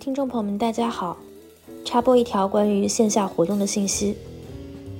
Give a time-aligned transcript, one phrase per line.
[0.00, 1.18] 听众朋友们，大家好！
[1.84, 4.16] 插播一条关于线下活动的信息，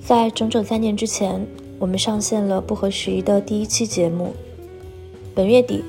[0.05, 1.47] 在整整三年之前，
[1.79, 4.35] 我们上线了不合时宜的第一期节目。
[5.35, 5.83] 本月底，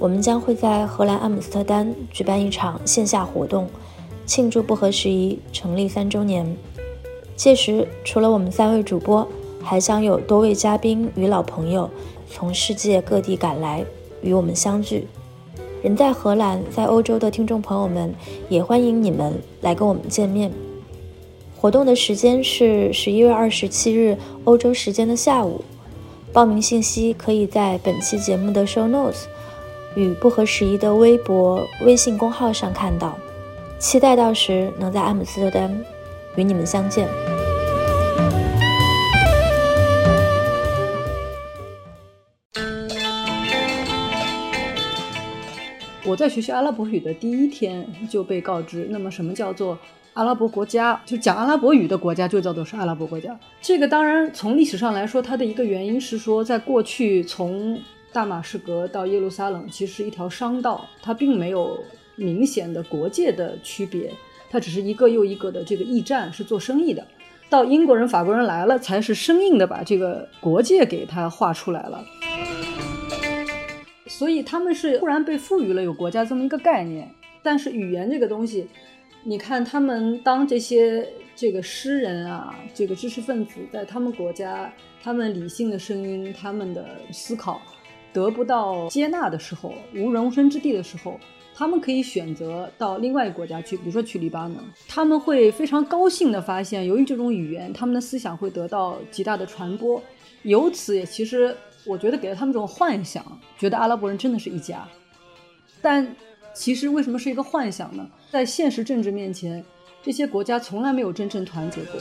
[0.00, 3.68] 我们将会在荷兰阿姆斯特丹举办一场线下活动，
[4.26, 6.56] 庆祝不合时宜成立三周年。
[7.36, 9.24] 届时，除了我们三位主播，
[9.62, 11.88] 还将有多位嘉宾与老朋友
[12.28, 13.86] 从世界各地赶来
[14.20, 15.06] 与我们相聚。
[15.82, 18.14] 人在荷兰，在欧洲的听众朋友们，
[18.48, 20.50] 也欢迎你们来跟我们见面。
[21.56, 25.64] 活动的时间是十一月二十七日欧洲时间的下午。
[26.32, 29.24] 报名信息可以在本期节目的 show notes
[29.96, 33.16] 与不合时宜的微博、微信公号上看到。
[33.78, 35.84] 期待到时能在阿姆斯特丹
[36.36, 37.27] 与你们相见。
[46.08, 49.78] 我在学习阿拉伯语的第一天就被告知，那么什么叫做
[50.14, 50.98] 阿拉伯国家？
[51.04, 53.38] 就讲阿拉伯语的国家就叫做是阿拉伯国家。
[53.60, 57.78] 这个当然从历史上来说，它的一个原因是说，在过去从
[58.10, 61.78] 大马士革到耶路撒冷其实是一条商道，它并没有
[62.16, 64.10] 明显的国界的区别，
[64.48, 67.06] 它只是一个又一个的这个驿站是做生意的。
[67.50, 72.02] 到英国人、法国人来了，才是生硬的把这个国界给它画出来了。
[74.08, 77.08] 所以他们是突然被赋予了有国家这么一个概念，
[77.42, 78.66] 但是语言这个东西，
[79.22, 81.06] 你看他们当这些
[81.36, 87.60] 这个诗人啊，这个知识分子在他们国家，他们理性的声音，他们的思考
[88.12, 91.20] 得不到接纳的时候，无容身之地的时候，
[91.54, 94.56] 他们可以选择到另外一个国家去，比如说去黎巴嫩，
[94.88, 100.02] 他们会非常高兴的发现，由于这种语言，他们的思想会得到极大的传播，
[100.42, 101.54] 由此也其实。
[101.88, 103.24] 我觉得给了他们这种幻想，
[103.56, 104.86] 觉得阿拉伯人真的是一家，
[105.80, 106.06] 但
[106.52, 108.06] 其实为什么是一个幻想呢？
[108.30, 109.64] 在现实政治面前，
[110.02, 111.98] 这些国家从来没有真正团结过。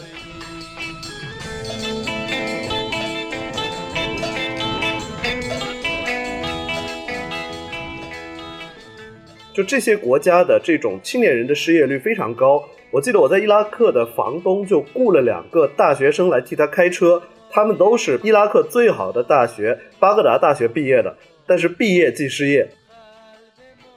[9.53, 12.61] 就这些国家的这种青年人的失业率非常高。
[12.92, 17.23] 我记得我在伊拉克的房东就雇了两个大学生来替他开车。
[17.49, 22.67] 他们都是伊拉克最好的大学巴格达大学毕业的，但是毕业即失业。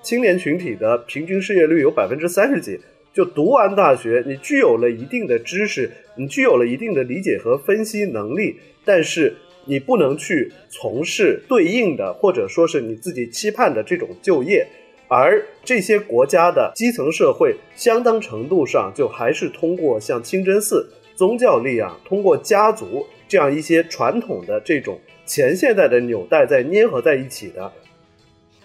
[0.02, 2.80] 青年群体的平均失业率有百分之三十几。
[3.12, 9.34] 就读完大学，你具有了一定的知识，你具有了一定的理解和分析能力，但是
[9.64, 14.64] 你不能去从事对应的或者说是你自己期盼的这种就业。
[15.08, 23.04] 而这些国家的基层社会，相当程度上就还是通过像清真寺宗教力量，通过家族。
[23.30, 27.72] 这样一些传统的这种前现代的纽带在粘合在一起的，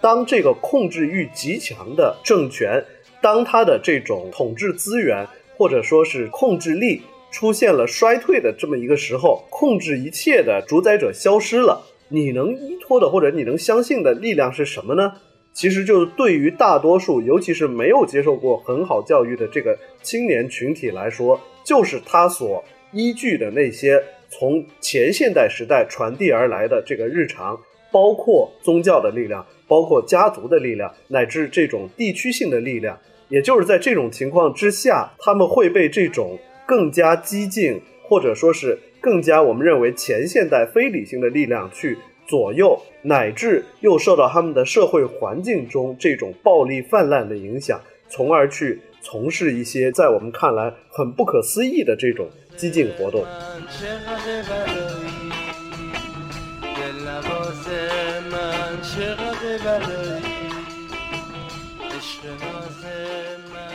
[0.02, 2.84] 当这个控制欲极强的政权，
[3.22, 15.14] 当他的这种统治资源或者说是控制力出现了衰退的这么一个时候，控制一切的主宰者消失了，你能依托的或者你能相信的力量是什么呢？
[15.53, 24.03] 其实就是对于大多数，尤其是没有接受过很好教育的这个青年群体来说，就是他所依据的那些。
[24.38, 27.57] 从前现代时代传递而来的这个日常，
[27.90, 41.97] 包括宗教的力量，包括家族的力量，乃至这种地区性的力量，也就是在这种情况之下，他们会被这种更加激进，或者说是更加我们认为前现代非理性的力量去
[42.28, 47.79] 左右，乃至又受到他们的社会环境中这种暴力泛滥的影响，
[48.09, 52.28] 从而去从事一些在我们看来很不可思议的这种。
[52.58, 53.26] 激进活动。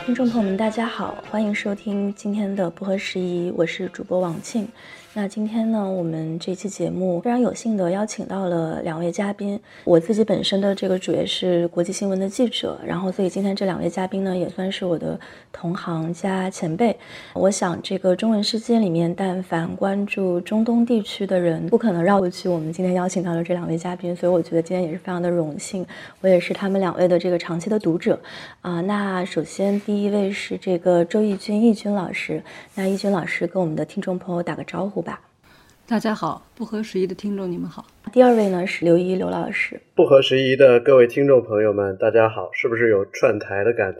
[0.05, 4.67] 听众朋友们，大家好，欢迎收听今天的不合时宜，我是主播王庆。
[5.13, 9.59] 那今天呢，我们这期节目非常有幸的邀请到了两位嘉宾。
[9.83, 15.19] 我自己本身的这个主业是国际新闻的记者，然后所以今天这两位嘉宾呢，也算是我的
[15.51, 16.95] 同行加前辈。
[17.33, 24.15] 我想这个中文世界里面，但凡关注中东地区的人，不可能绕过去我们今天邀请到的这两位嘉宾。
[24.15, 25.85] 所以我觉得今天也是非常的荣幸，
[26.21, 28.17] 我也是他们两位的这个长期的读者
[28.61, 28.79] 啊。
[28.79, 32.41] 那首先第一位是这个周轶君，轶君老师。
[32.75, 35.10] 那轶君老师跟我们的听众朋友打个招呼吧。
[35.91, 37.85] 大家好，不合时宜的听众你们好。
[38.13, 39.77] 第二位呢是刘一刘老师。
[39.93, 43.93] 不合时宜的各位听众朋友们，大家好，是不是有串台的感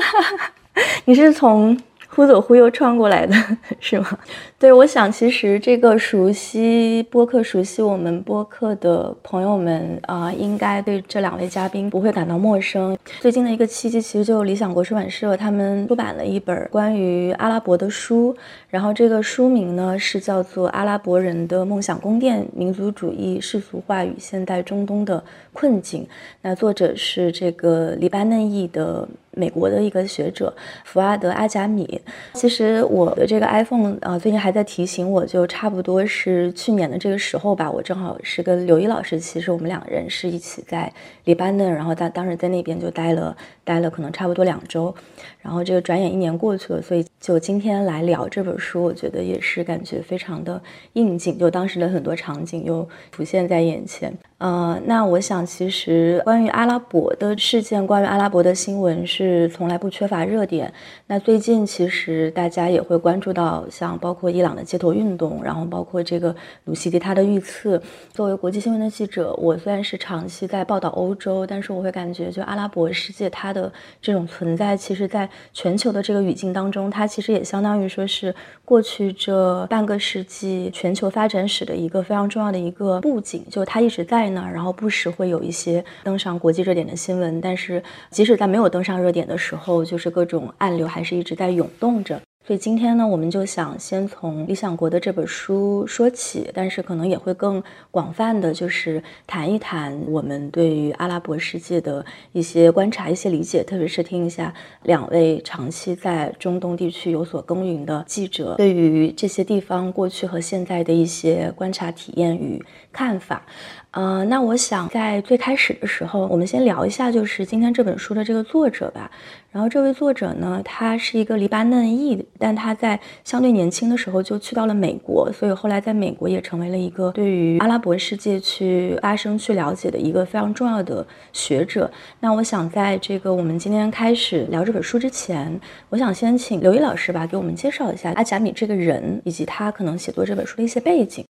[1.04, 1.78] 你是从
[2.14, 3.34] 忽左忽右穿过来的
[3.80, 4.18] 是吗？
[4.58, 12.96] 对，我想其实这个熟悉播客、熟悉我们播客的朋友们啊，应该对这两位嘉宾不会感到陌生。
[13.20, 18.34] 最近的一个契机，其实就理想国出版社他们出版了一本关于阿拉伯的书，
[18.68, 25.22] 然后这个书名呢是叫做《阿拉伯人的梦想宫殿：民族主义世俗化与现代中东的
[25.52, 26.02] 困境》。
[26.42, 29.08] 那作者是这个黎巴嫩裔的。
[29.36, 30.54] 美国的一个学者
[30.84, 32.00] 福阿德阿贾米，
[32.32, 40.92] 其实我的这个 iPhone 啊，最近还在提醒我，就差不多是去年的这个时候吧，我正好是跟刘一老师，其实我们两个人是一起在
[41.24, 44.94] 黎巴嫩，然后他当时在那边就待了待了可能差不多两周，
[45.40, 50.60] 然后这个转眼一年过去了，所以就今天来聊这本书，我觉得也是感觉非常的
[50.94, 54.12] 应景，就当时的很多场景又浮现在眼前。
[54.44, 60.70] 呃，那我想其实关于阿拉伯的事件，关于阿拉伯的新闻是从来不缺乏热点。
[61.06, 67.80] 那最近其实大家也会关注到，像包括伊朗的街头运动，然后包括这个鲁西迪他的遇刺。
[68.12, 84.33] 作为国际新闻的记者，我虽然是长期在报道欧洲，但是我会感觉，就阿拉伯世界它的这种存在，其实在全球的这个语境当中，它其实也相当于说是过去这半个世纪全球发展史的一个非常重要的一个布景，就它一直在。
[84.34, 92.20] 然后不时会有一些登上国际热点的新闻，但是即使在没有登上热点的时候，就是各种暗流还是一直在涌动着。
[92.46, 104.52] 所以今天呢，我们就想先从理想国的这本书说起，但是可能也会更广泛的就是谈一谈我们对于阿拉伯世界的一些观察、一些理解，特别是听一下
[104.82, 113.46] 两位长期在中东地区有所耕耘的记者对于这些地方过去和现在的一些观察体验与看法。
[113.94, 119.08] 呃，那我想在最开始的时候，我们先聊一下，就是今天这本书的这个作者吧。
[119.52, 131.88] 然后这位作者呢，他是一个黎巴嫩裔，但他在相对年轻的时候就去到了美国，所以后来在美国也成为了一个对于阿拉伯世界去发声、去了解的一个非常重要的学者。
[132.18, 141.24] 那我想在这个我们今天开始聊这本书之前，我想先请刘毅老师吧，给我们介绍一下阿贾米这个人，以及他可能写作这本书的一些背景。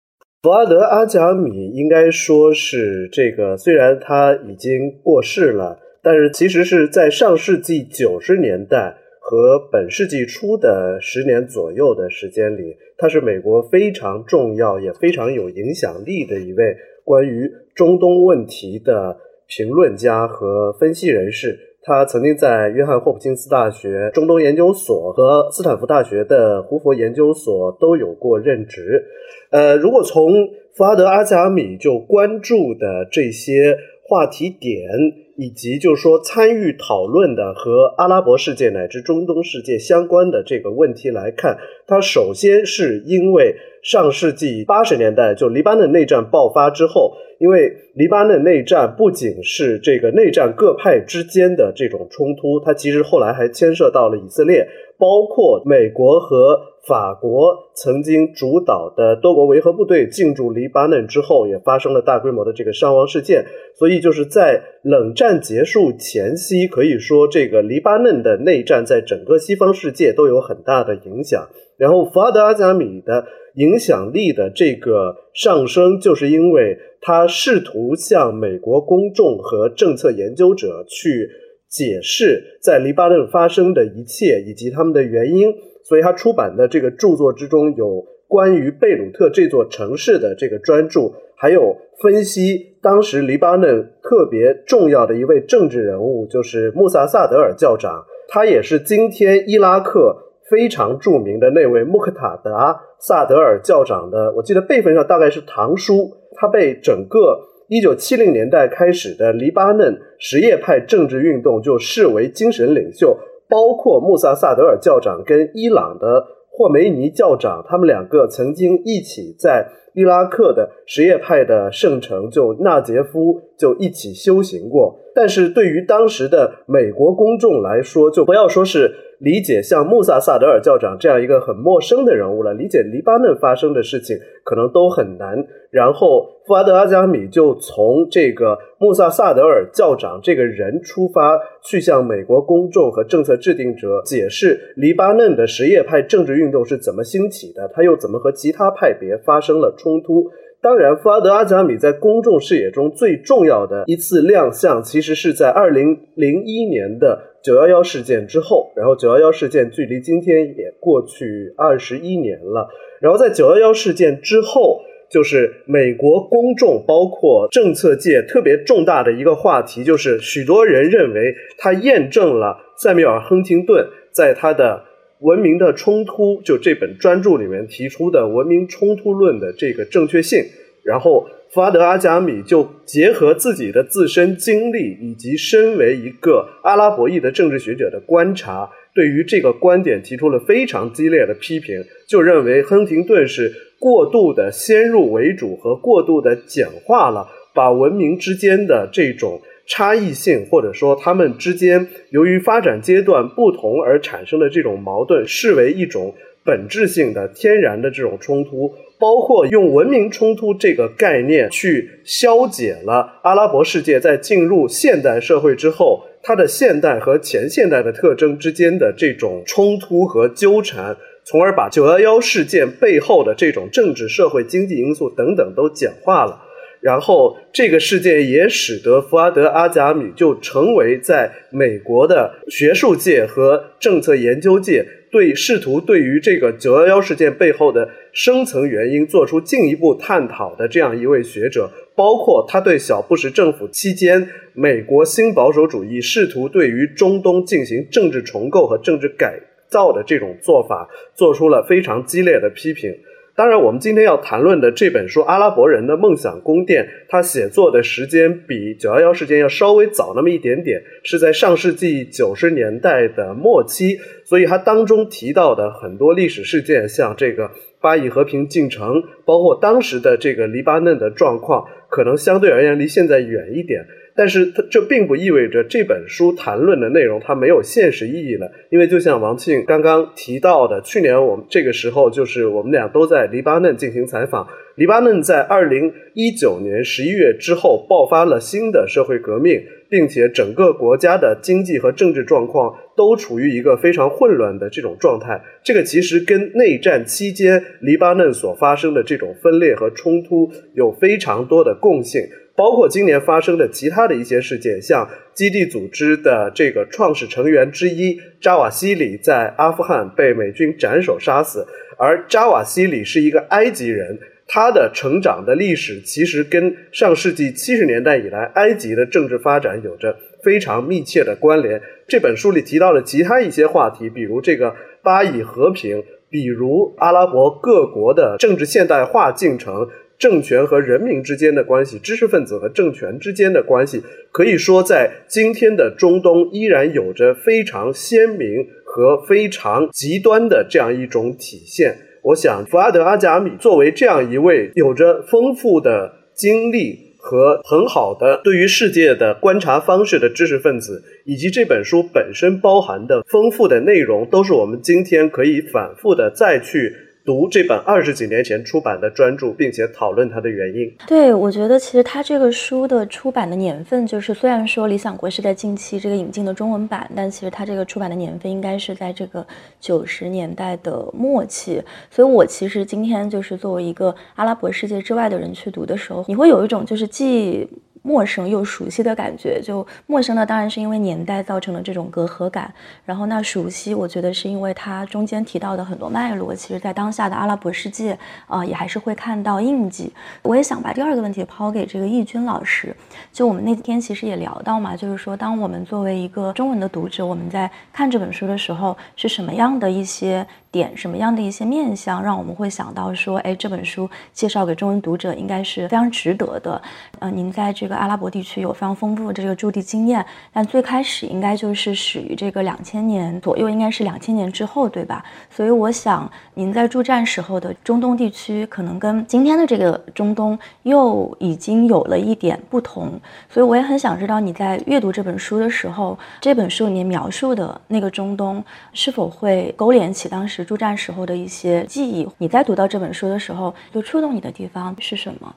[0.41, 19.15] 弗阿德·阿贾米应该说是这个，虽然他已经过世了，但是其实是在上世纪九十年代和本世纪初的十年左右的时间里，他是美国非常重要也非常有影响力的一位关于中东问题的
[19.45, 21.67] 评论家和分析人士。
[21.83, 29.03] 他曾经在约翰霍普金斯大学中东研究所和斯坦福大学的胡佛研究所都有过任职。
[29.51, 30.31] 呃，如果从
[30.73, 33.77] 福阿德·阿贾米就关注的这些
[34.07, 34.87] 话题点，
[35.35, 43.53] 以及就是说参与讨论的和阿拉伯世界乃至中东世界相关的这个问题来看，他首先是因为
[43.83, 54.65] 上世纪八十年代就黎巴嫩内战爆发之后，因为黎巴嫩内战不仅是这个内战各派之间的这种冲突，它其实后来还牵涉到了以色列，
[54.97, 56.70] 包括美国和。
[56.87, 63.45] 法国曾经主导的多国维和部队进驻黎巴嫩之后，也发生了大规模的这个伤亡事件。
[63.75, 71.47] 所以就是在冷战结束前夕，可以说这个黎巴嫩的内战在整个西方世界都有很大的影响。
[71.77, 73.25] 然后，福阿德阿贾米的
[73.55, 81.29] 影响力的这个上升，就是因为他试图向美国公众和政策研究者去
[81.69, 85.53] 解释在黎巴嫩发生的一切以及他们的原因。
[85.83, 98.05] 所以他出版的这个著作之中有关于贝鲁特这座城市的这个专著，还有分析当时黎巴嫩特别重要的一位政治人物，就是穆萨萨德尔教长。
[98.27, 100.15] 他也是今天伊拉克
[100.49, 106.11] 非常著名的那位穆克塔达萨德尔教长的，我记得辈分上大概是堂叔。
[106.33, 113.19] 他被整个一九七零年代开始的黎巴嫩什叶派政治运动就视为精神领袖。
[113.51, 124.97] 包括穆萨萨德尔教长跟伊朗的霍梅尼教长，他们两个曾经一起在伊拉克的什叶派的圣城就纳杰夫就一起修行过。
[125.13, 129.10] 但是对于当时的美国公众来说，就不要说是。
[129.21, 135.37] 理解像穆萨萨德尔教长这样一个很陌生的人物了，理解黎巴嫩发生的事情可能都很难。
[135.69, 150.31] 然后，富阿德阿加米就从这个穆萨萨德尔教长这个人出发，去向美国公众和政策制定者解释黎巴嫩的什叶派政治运动是怎么兴起的，他又怎么和其他派别发生了冲突。
[150.63, 158.71] 当然，富阿德·阿贾米在公众视野中最重要的一次亮相，其实是在二零零一年的九幺幺事件之后。
[158.75, 162.69] 然后，九幺幺事件距离今天也过去二十一年了。
[163.01, 174.83] 然后，在九幺幺事件之后，就是美国公众包括政策界特别重大的一个话题，就是许多人认为他验证了塞缪尔·亨廷顿在他的。
[175.21, 180.43] 文明的冲突，就这本专著里面提出的文明冲突论的这个正确性，
[180.83, 199.39] 然后福阿德阿贾米就结合自己的自身经历以及身为一个阿拉伯裔的政治学者的观察，对于这个观点提出了非常激烈的批评，就认为亨廷顿是过度的先入为主和过度的简化了把文明之间的这种。
[199.67, 206.13] 差异性，或者说他们之间由于发展阶段不同而产生的这种矛盾，视为一种
[206.43, 226.41] 本质性的、天然的这种冲突，包括用文明冲突这个概念去消解了阿拉伯世界在进入现代社会之后，它的现代和前现代的特征之间的这种冲突和纠缠，从而把九幺幺事件背后的这种政治、社会、经济因素等等都简化了。
[226.81, 241.69] 然后，这个事件也使得福阿德·阿贾米就成为在美国的学术界和政策研究界对试图对于这个九幺幺事件背后的深层原因做出进一步探讨的这样一位学者。
[241.93, 252.91] 包括他对小布什政府期间美国新保守主义试图对于中东进行政治重构和政治改造的这种做法，做出了非常激烈的批评。
[253.33, 273.85] 当然，我们今天要谈论的这本书《阿拉伯人的梦想宫殿》，它写作的时间比九幺幺事件要稍微早那么一点点，是在上世纪九十年代的末期，所以它当中提到的很多历史事件，像这个巴以和平进程，包括当时的这个黎巴嫩的状况，可能相对而言离现在远一点。
[274.15, 284.47] 但是它这并不意味着这本书谈论的内容它没有现实意义了，因为就像王庆刚刚提到的，去年我们这个时候就是我们俩都在黎巴嫩进行采访。
[284.75, 295.39] 黎巴嫩在二零一九年十一月之后爆发了新的社会革命，并且整个国家的经济和政治状况都处于一个非常混乱的这种状态。
[295.61, 302.21] 这个其实跟内战期间黎巴嫩所发生的这种分裂和冲突有非常多的共性。
[302.61, 311.65] 包括今年发生的其他的一些事件，像基地组织的这个创始成员之一扎瓦西里在阿富汗被美军斩首杀死，
[311.97, 321.81] 而扎瓦西里是一个埃及人，他的成长的历史其实跟上世纪七十年代以来埃及的政治发展有着非常密切的关联。
[322.07, 329.89] 这本书里提到了其他一些话题，比如这个巴以和平，比如阿拉伯各国的政治现代化进程。
[330.21, 341.97] 政权和人民之间的关系，知识分子和政权之间的关系，可以说在今天的中东依然有着非常鲜明和非常极端的这样一种体现。
[342.21, 356.95] 我想，福阿德·阿贾米作为这样一位有着丰富的经历和很好的对于世界的观察方式的知识分子，以及这本书本身包含的丰富的内容，都是我们今天可以反复的再去。
[357.23, 360.91] 读这本二十几年前出版的专著，并且讨论它的原因。
[361.07, 369.45] 对，我觉得其实它这个书的出版的年份，就是虽然说《理想国》是在近期这个引进的中文版，但其实它这个出版的年份应该是在这个
[369.79, 371.81] 九十年代的末期。
[372.09, 377.67] 所以我其实今天就是作为一个阿拉伯世界之外的人去读的时候，你会有一种就是既。
[378.01, 382.73] 陌生又熟悉的感觉，就陌生的当然是因为年代造成的这种隔阂感，
[383.05, 388.17] 然后那熟悉，我觉得是因为它中间提到的很多脉络，其实在当下的阿拉伯世界
[388.47, 390.11] 啊，也还是会看到印记。
[390.41, 392.95] 我也想把第二个问题抛给这个易军老师，
[393.31, 400.45] 就我们那天其实也聊到嘛，就是说，当我们作为一个中文的读者，我们在看这本书的时候，是什么样的一些？
[400.71, 406.81] 点什么样的一些面相，让我们会想到说，哎，这本书介绍给中文读者应该是非常值得的。
[407.19, 415.21] 呃，您在这个阿拉伯地区有非常丰富的这个驻地经验，但最开始应该就是始于这个两千年左右，应该是两千年之后，对吧？
[415.49, 423.19] 所以我想，您在驻战时候的中东地区，可能跟今天的这个中东又已经有了一点不同。
[423.49, 428.63] 所以我也很想知道，你在阅读这本书的时候，这本书里面描述的那个中东，
[428.93, 430.60] 是否会勾连起当时。
[430.63, 435.55] 驻战时候的一些记忆，你在读到这本书的时候，就触动你的地方是什么？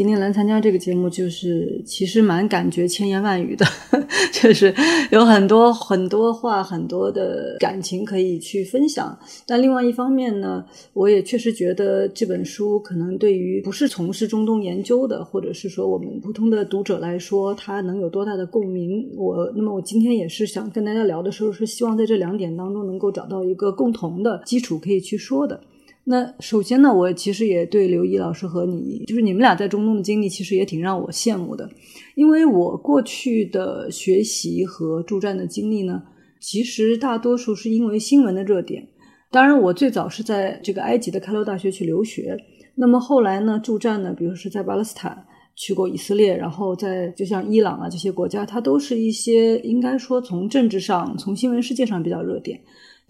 [0.00, 3.66] 今天来参加这个节目，就是其实蛮感觉千言万语的，
[4.32, 4.74] 就是
[5.10, 9.14] 有很多很多话、很多的感情可以去分享。
[9.46, 10.64] 但另外一方面呢，
[10.94, 19.06] 我也确实觉得这本书可能对于不是从事中东研究的，或者是说我们普通的读者来说，它能有多大的共鸣？
[19.18, 25.60] 我那么我今天也是想跟大家聊的时候，是希望在这两点当中能够找到一个共同的基础可以去说的。
[26.04, 31.70] 那首先呢，我其实也对刘毅老师和你，就是你们俩在中东的经历，其实也挺让我羡慕的。
[32.16, 36.02] 因为我过去的学习和助战的经历呢，
[36.40, 38.88] 其实大多数是因为新闻的热点。
[39.30, 42.36] 当然，我最早是在这个埃及的开罗大学去留学。
[42.74, 52.58] 那么后来呢，助战呢，比如是在巴勒斯坦去过以色列，然后在就像伊朗啊这些国家，它都是一些应该说从政治上、从新闻世界上比较热点。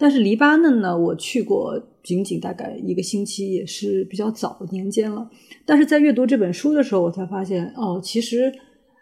[0.01, 5.29] 但是黎巴嫩呢，我去过仅仅大概一个星期，也是比较早年间了。
[5.67, 8.51] 但是在阅读这本书的时候，我才发现，哦，其实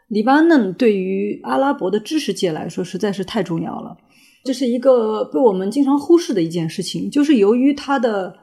[0.08, 3.96] 黎巴嫩对于阿拉伯的知识界来说实在是太重要了。
[4.44, 8.34] 这是一个被我们经常忽视的一件事情，就是由于它的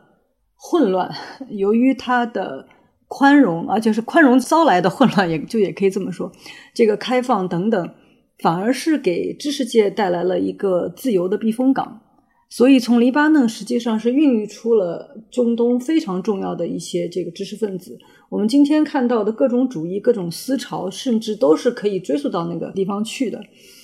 [0.55, 1.13] 混乱，
[1.49, 2.65] 由于它的
[3.09, 6.31] 宽容，而且是宽容招来的混乱，也就也可以这么说，
[6.73, 7.89] 这个开放等等，
[8.39, 12.01] 反而是给知识界带来了一个自由的避风港。
[12.55, 17.97] 所以，从黎巴嫩实际上是孕育出了中东非常重要的一些这个知识分子。
[18.29, 23.41] 我们今天看到的各种主义、各种思潮，甚至都是可以追溯到那个地方去的。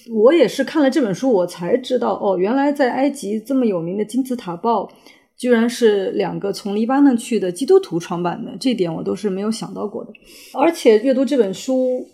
[0.10, 4.90] 我也是看了这本书，我才知道哦，原来在埃及这么有名的金字塔报，
[5.36, 8.56] 居然是两个从黎巴嫩去的基督徒创办的。
[8.58, 10.14] 这点我都是没有想到过的。
[10.58, 12.08] 而且阅读这本书。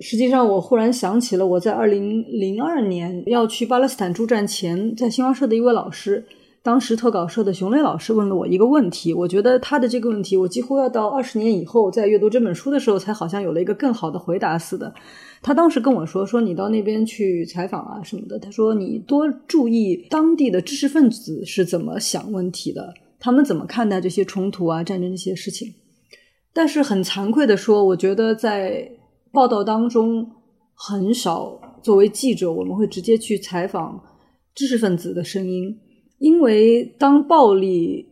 [0.00, 6.24] 实际上，我忽然想起了我在二零零二年要去巴勒斯坦助战前，在新华社的一位老师，
[6.64, 9.14] 当时特稿社的熊磊老师问了我一个问题。
[9.14, 14.92] 我觉得他的这个问题，我几乎要到二十年以后在阅读这本书的时候，才好像有了一个更好的回答似的。
[15.40, 25.72] 他当时跟我说：“说你到那边去采访啊什么的，他说你多注意当地的知识分子是怎么想问题的，他们怎么看待这些冲突啊、战争这些事情。”
[26.52, 28.90] 但是很惭愧的说，我觉得在。
[29.34, 30.30] 报道当中
[30.74, 34.00] 很少，作为记者，我们会直接去采访
[34.54, 35.76] 知识分子的声音，
[36.18, 38.06] 因为当暴力、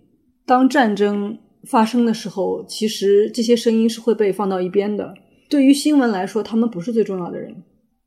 [0.44, 5.14] 当战争发生的时候，其实这些声音是会被放到一边的。
[5.48, 7.54] 对于新闻来说，他们不是最重要的人，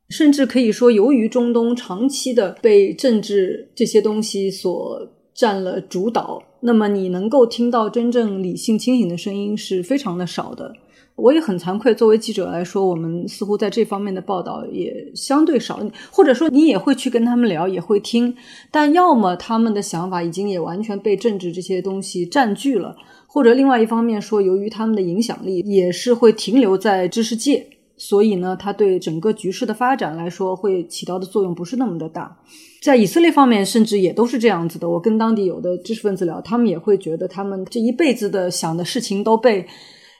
[0.10, 5.00] 甚至可以说，由于中东长期的被政治这些东西所
[5.34, 10.74] 占了主导，那么你能够听到真正理性清醒的声音是非常的少的。
[11.16, 15.80] 我也很惭愧，作为记者来说，我们似乎在这方面的报道也相对少，
[16.12, 18.36] 或者说你也会去跟他们聊，也会听，
[18.70, 22.94] 但要么他们的想法已经也完全被政治这些东西占据了，
[23.28, 32.38] 或者另外一方面说，由于他们的影响力也是会停留在知识界，所以呢，他对整个局势的发展来说会起到的作用不是那么的大。
[32.84, 34.90] 在以色列方面，甚至也都是这样子的。
[34.90, 39.66] 我跟当地有的知识分子聊，他们也会觉得他们这一辈子的想的事情都被。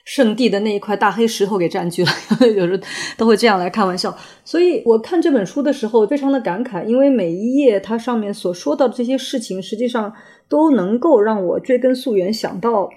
[0.06, 2.10] 圣地的那一块大黑石头给占据了，
[2.56, 2.80] 有 时
[3.18, 4.16] 都会这样来开玩笑。
[4.44, 10.12] 所以我看这本书的时候非常的感慨，因为每一页它上面所说到的这些事情，实际上
[10.48, 12.88] 都能够让我追根溯源，想到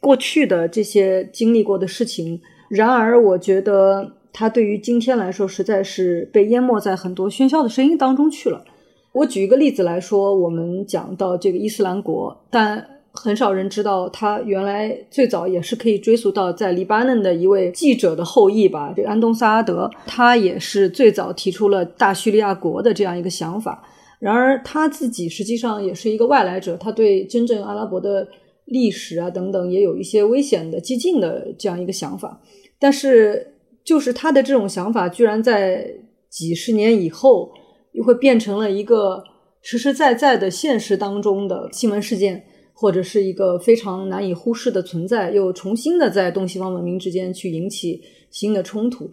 [0.00, 2.40] 过去的这些经历过的事情。
[2.68, 8.64] 然而，我觉得它对于今天来说，实在是被淹没在很多喧嚣的声音当中去了。
[9.12, 12.95] 我举一个例子来说，我们讲到这个伊斯兰国，但。
[13.16, 18.92] 很少人知道，他原来最早也是可以追溯到在黎巴嫩的一位记者的后裔吧。
[18.94, 23.82] 这安东·萨阿德，他也是最早提出了大叙利亚国的这样一个想法。
[24.18, 28.26] 然而他自己实际上也是一个外来者，他对真正阿拉伯的
[28.66, 32.40] 历史啊等等也有一些危险的激进的这样一个想法。
[32.78, 35.86] 但是，就是他的这种想法，居然在
[36.30, 37.50] 几十年以后
[37.92, 39.22] 又会变成了一个
[39.62, 42.44] 实实在在的现实当中的新闻事件。
[42.78, 49.08] 或者是一个非常难以忽视的存在，又重新的在东西方文明之间去引起新的冲突。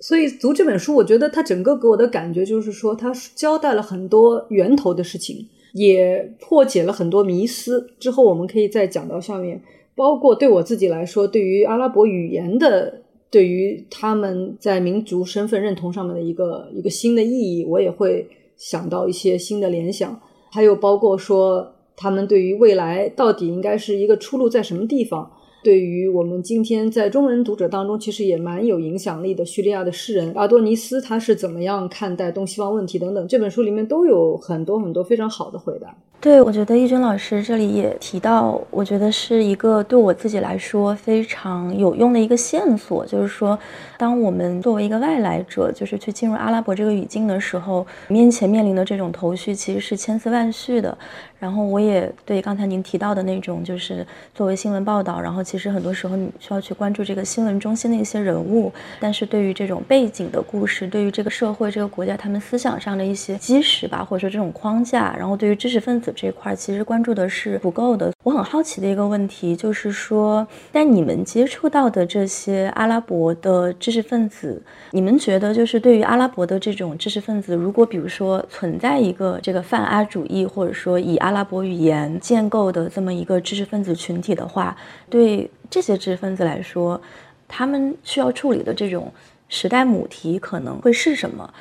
[0.00, 7.90] 所以读这本书，我觉得它整个给我的感觉就是说，它交代了很多源头的事情，也破解了很多迷思。
[7.98, 9.58] 之后我们可以再讲到下面，
[9.96, 20.20] 包括对我自己来说，对于阿拉伯语言的，对于他们在民族身份认同上面的一个一个新的意义，我也会想到一些新的联想。
[20.52, 21.72] 还有包括说。
[21.98, 25.30] 他们对于未来到底应该是一个出路在什么地方？
[25.64, 35.92] 对于我们今天在中文读者当中，其实也蛮有影响力的叙利亚的诗人阿多尼斯，他是怎么样看待东西方问题等等，这本书里面都有很多很多非常好的回答。
[36.20, 43.56] 对，我觉得易军老师这里也提到，我觉得是一个对我自己来说非常有用的一个线索，就是说，
[43.96, 50.98] 当我们作为一个外来者，就是去进入阿拉伯这个语境的时候，面前面临的这种头绪其实是千丝万绪的。
[51.38, 54.04] 然后我也对刚才您提到的那种，就是
[54.34, 68.12] 作为新闻报道，然后其实很多时候你需要去关注这个新闻中心的一些人物，但是对于这种背景的故事，对于这个社会、这个国家他们思想上的一些基石吧，或者说这种框架，然后对于知识分子这块，其实关注的是不够的。
[68.24, 84.76] 我很好奇的一个问题就是说，在你们接触到的这些阿拉伯的知识分子，你们觉得就是对于阿拉伯的这种知识分子，如果比如说存在一个这个泛阿主义，或者说以阿拉伯语言建构的这么一个知识分子群体的话，
[85.08, 87.00] 对这些知识分子来说，
[87.46, 89.12] 他们需要处理的这种
[89.48, 91.52] 时代母题可能会是什么？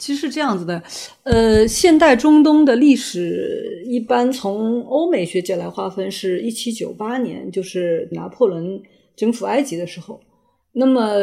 [0.00, 0.82] 其实是这样子的，
[1.24, 8.80] 呃，现代中东的历史一般从欧美学界来划分，是一七九八年，就是拿破仑
[9.14, 10.18] 征服埃及的时候。
[10.72, 11.18] 那么，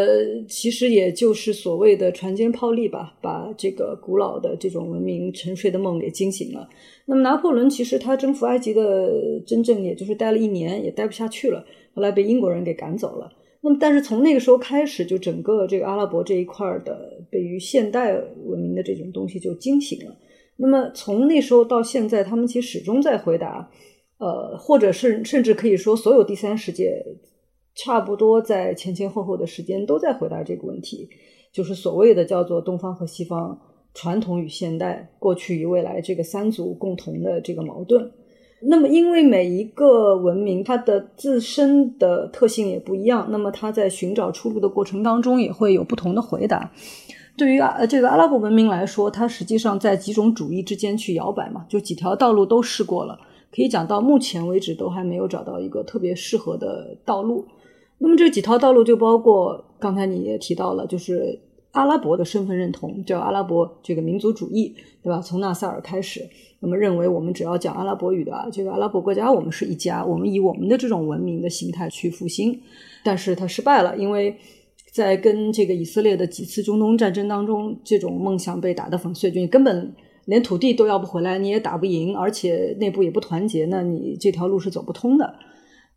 [0.47, 6.67] 其实也就是所谓的船坚炮利吧，把这个古老的这种文明沉睡的梦给惊醒了。
[7.05, 9.09] 那么，拿破仑其实他征服埃及的
[9.45, 13.31] 真正也就是待了一年，也待不下去了，后来被英国人给赶走了。
[13.61, 18.13] 那么，但是从那个时候开始，就整个这个阿拉伯这一块的对于现代
[18.45, 20.15] 文明的这种东西就惊醒了。
[20.57, 23.69] 那么，从那时候到现在，他们其实始终在回答，
[24.17, 27.03] 呃，或者是甚至可以说，所有第三世界。
[27.79, 31.07] 差不多在前前后后的时间都在回答这个问题，
[31.53, 33.55] 就是所谓的叫做东方和西方、
[33.93, 38.11] 传统与现代、过去与未来这个三组共同的这个矛盾。
[38.59, 46.71] 那么，因为每一个文明它的自身的特性也不一样，那么它在寻找出路的过程当中也会有不同的回答。
[47.37, 53.19] 对于啊这个阿拉伯文明来说，它实际上在几种主义之间去摇摆嘛，就几条道路都试过了，
[53.55, 57.45] 可以讲到目前为止都还没有找到一个特别适合的道路。
[57.99, 61.39] 那么这几条道路就包括刚才你也提到了，就是
[61.77, 65.21] 阿拉伯的身份认同，叫阿拉伯这个民族主义，对吧？
[65.21, 66.27] 从纳赛尔开始，
[66.59, 72.59] 那么认为我们只要讲阿拉伯语的这个阿拉伯国家，我们是一家，我们以我们的这种文明的形态去复兴，
[73.03, 74.35] 但是他失败了，因为
[74.91, 79.93] 在跟这个以色列的几次中东战争当中，这种梦想被打得粉碎，就你根本
[80.25, 85.35] 连土地都要不回来，你也打不赢，而且内部也不团结，那你这条路是走不通的。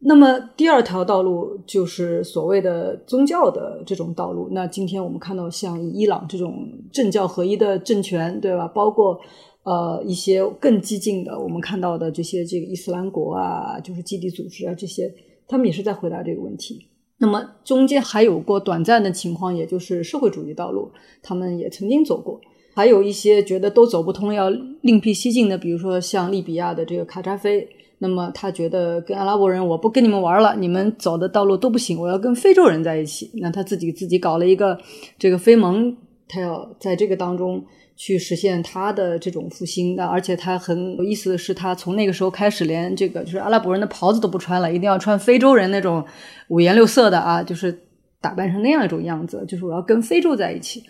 [0.03, 4.49] 那么第二条道路就是所谓的宗教的这种道路。
[4.53, 8.67] 那今天我们看到像伊朗这种政教合一的政权，对吧？
[8.69, 9.21] 包括
[9.63, 15.13] 呃一些更激进的，我们看到的这些这个伊斯兰国啊，就是基地组织啊，这些
[15.47, 16.87] 他们也是在回答这个问题。
[17.19, 20.91] 那么中间还有过短暂的情况，也就是社会主义道路，
[21.23, 22.41] 他们也曾经走过。
[22.75, 24.49] 还有一些觉得都走不通，要
[24.81, 27.69] 另辟蹊径的，比如说像利比亚的这个卡扎菲。
[28.03, 33.31] 那么他觉得跟阿拉伯人我不跟你们玩了，你们走的道路都不行，我要跟非洲人在一起。
[33.35, 34.79] 那他自己自己搞了一个
[35.19, 35.95] 这个非盟，
[36.27, 37.63] 他要在这个当中
[37.97, 39.97] 去实现他的这种复兴。
[39.97, 46.03] 那而且他很有意思的是，他从那个时候开始，连这个就是阿拉伯人的袍子都不穿了，一定要穿非洲人那种
[46.49, 47.79] 五颜六色的啊，就是
[48.23, 50.83] 打扮成那样一种样子，就是我要跟非洲在一起。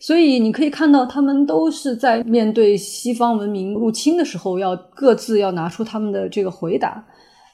[0.00, 7.04] 所以你可以看到，他们都是在面对西方文明入侵的时候，要各自要拿出他们的这个回答。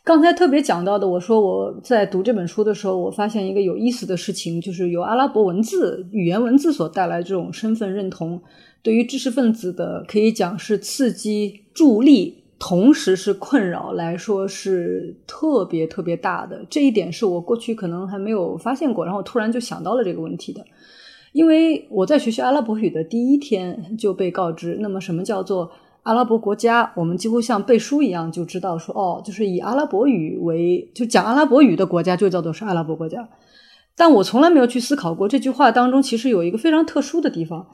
[0.05, 8.39] 刚才特别讲到的，我说我在读这本书的时候，我发现一个有意思的事情，就是由阿拉伯文字、语言文字所带来这种身份认同，
[8.83, 16.63] 对于知识分子的可以讲是刺激、助力，同时是困扰来说是特别特别大的。
[16.69, 20.63] 这一点是我过去可能还没有发现过，然后突然就想到了这个问题的。
[21.35, 25.69] 因为我在学习阿拉伯语的第一天就被告知，那么什么叫做
[26.05, 26.93] 阿拉伯国家？
[26.95, 33.29] 我们几乎像背书一样就知道说，哦，就是以阿拉伯语为就讲阿拉伯语的国家就叫做是阿拉伯国家。
[33.97, 37.67] 但我从来没有去思考过这句话当中其实有一个非常特殊的地方。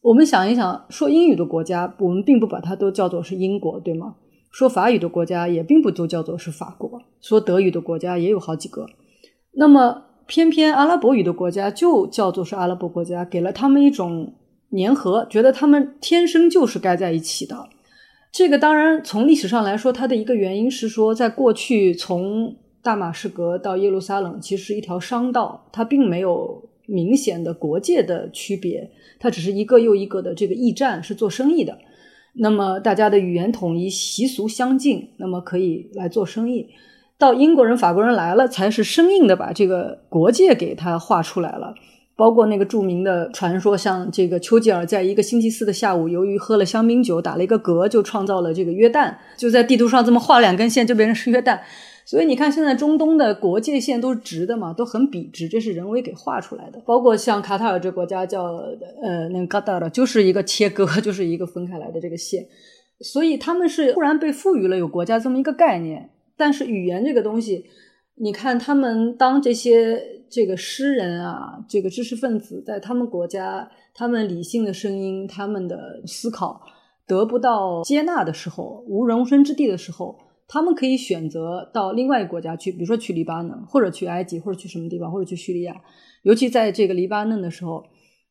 [0.00, 4.14] 我们想一想，说英语的国家，我们并不把它都叫做是英国，对吗？
[4.50, 7.02] 说法语的国家也并不都叫做是法国。
[7.20, 8.86] 说德语的国家也有好几个。
[9.52, 10.04] 那么。
[10.26, 14.34] 偏偏阿拉伯语的国家就叫做是阿拉伯国家，给了他们一种
[14.70, 17.68] 粘合，觉得他们天生就是该在一起的。
[18.30, 31.76] 这个当然从历史上来说，它的一个原因是说，在过去从大马士革到耶路撒冷其实是一条商道，它并没有明显的国界的区别，它只是一个又一个的这个驿站是做生意的。
[32.34, 36.66] 那么大家的语言统一，习俗相近，那么可以来做生意。
[37.22, 41.72] 到英国人、法国人来了，才是生硬的把这个国界给它画出来了。
[42.16, 51.60] 包括那个著名的传说，像这个丘吉尔在一个星期四的下午，由于喝了香槟酒，打了一个嗝，就创造了这个约旦，就在地图上这么画两根线，就变成是 约旦。
[52.04, 56.82] 所以你看，现在中东的国界线都是直的嘛，都很笔直，这是人为给画出来的。
[56.84, 58.42] 包括像卡塔尔这国家叫
[59.02, 62.44] 呃那个嘎达尔，就是一个切割， 就是一个分开来的这个线。
[63.00, 66.10] 所以他们是突然被赋予了有国家这么一个概念，
[66.42, 67.64] 但是语言这个东西，
[68.16, 76.60] 你看他们当这些这个诗人啊，这个知识分子在他们国家，他们理性的声音，他们的思考
[77.06, 80.18] 得不到接纳的时候，无容身之地的时候。
[80.48, 85.74] 他们可以选择到另外一个国家去，比如说去黎巴嫩，或者去埃及，或者去什么地方，或者去叙利亚。
[86.24, 87.82] 尤其在这个黎巴嫩的时候，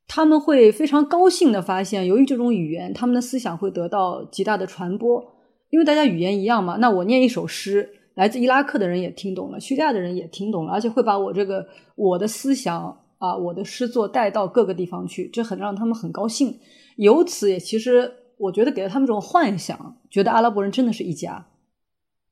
[0.07, 5.23] 他们会非常高兴的发现，由于这种语言，他们的思想会得到极大的传播。
[5.71, 16.59] 因为大家语言一样嘛，那我念一首诗，来自伊拉克的人也听懂了，叙利亚的人也听懂了，而且会把我这个我的思想啊，我的诗作带到各个地方去，这很让他们很高兴。
[16.97, 21.47] 由此也其实我觉得给了他们这种幻想，觉得阿拉伯人真的是一家。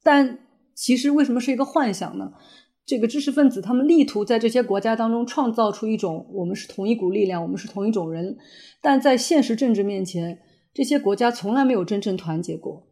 [0.04, 0.40] 但
[0.76, 2.32] 其实为什么是一个幻想呢？
[2.86, 8.36] 这个知识分子他们力图在这些国家当中创造出一种我们是同一股力量，我们是同一种人。
[8.82, 10.40] 但在现实政治面前，
[10.74, 12.88] 这些国家从来没有真正团结过，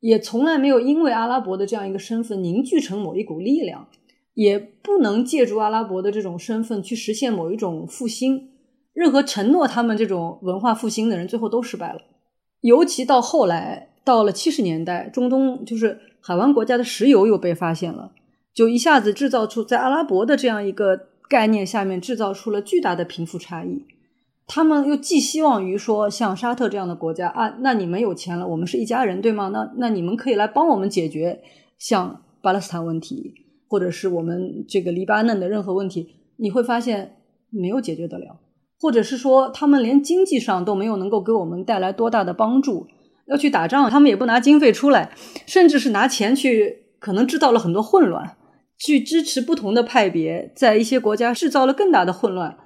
[0.00, 3.86] 也从来没有因为阿拉伯的这样一个身份凝聚成某一股力量，
[4.34, 8.48] 也不能借助阿拉伯的这种身份去实现某一种复兴。
[8.92, 12.00] 任何承诺他们这种文化复兴的人，最后都失败了。
[12.60, 16.00] 尤其到后来，到了七十年代，中东就是。
[16.22, 18.12] 海湾国家的石油又被发现了，
[18.52, 23.86] 就一下子制造出在阿拉伯的这样一个概念下面制造出了巨大的贫富差异。
[24.52, 29.48] 他们又寄希望于说，像沙特这样的国家啊，那你们有钱了，我们是一家人，对吗？
[29.52, 31.40] 那那你们可以来帮我们解决
[31.78, 33.32] 像巴勒斯坦问题，
[33.68, 36.16] 或者是我们这个黎巴嫩的任何问题。
[36.36, 37.18] 你会发现
[37.50, 38.40] 没有解决得了，
[38.80, 42.88] 或者是说他们连经济上都没有能够给我们带来多大的帮助。
[43.26, 45.12] 要去打仗，他们也不拿经费出来，
[45.46, 48.36] 甚至是拿钱去，可能制造了很多混乱，
[48.76, 52.58] 去支持不同的派别，在一些国家制造了更大的混乱。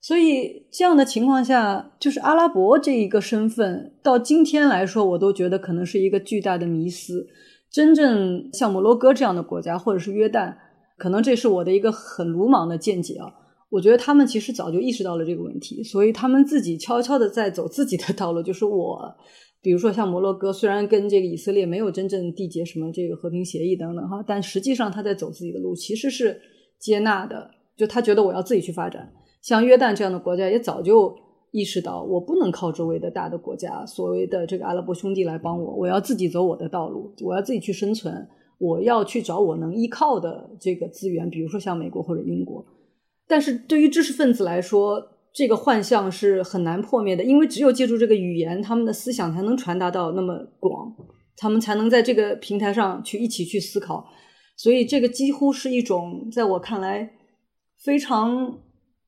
[0.00, 7.26] 所以这样的情况下，就是阿拉伯这一个身份，到今天来说，我都觉得可能是一个巨大的迷思。
[7.70, 10.56] 真正像摩洛哥这样的国家，或者是约旦，
[10.96, 13.26] 可能这是我的一个很鲁莽的见解啊。
[13.68, 19.14] 我觉得他们其实早就意识到了这个问题，所以他们自己悄悄的在走自己的道路，就是我。
[19.62, 26.40] 比如说像摩洛哥，虽然跟这个以色列没有真正缔结什么这个和平协议等等哈，但实际上他在走自己的路，其实是
[26.78, 27.50] 接纳的。
[27.76, 29.12] 就他觉得我要自己去发展。
[29.42, 31.14] 像约旦这样的国家也早就
[31.50, 42.64] 意识到，我不能靠周围的大的国家，所谓的这个阿拉伯兄弟来帮我，我要自己走我的道路，我要自己去生存，我要去找我能依靠的这个资源，比如说像美国或者英国。
[43.26, 50.92] 但是对于知识分子来说，这个幻象是很难破灭的，因为只有借助这个语言，他们的思想才能传达到那么广，
[51.36, 54.04] 他们才能在这个平台上去一起去思考。
[54.56, 57.12] 所以，这个几乎是一种在我看来
[57.78, 58.58] 非常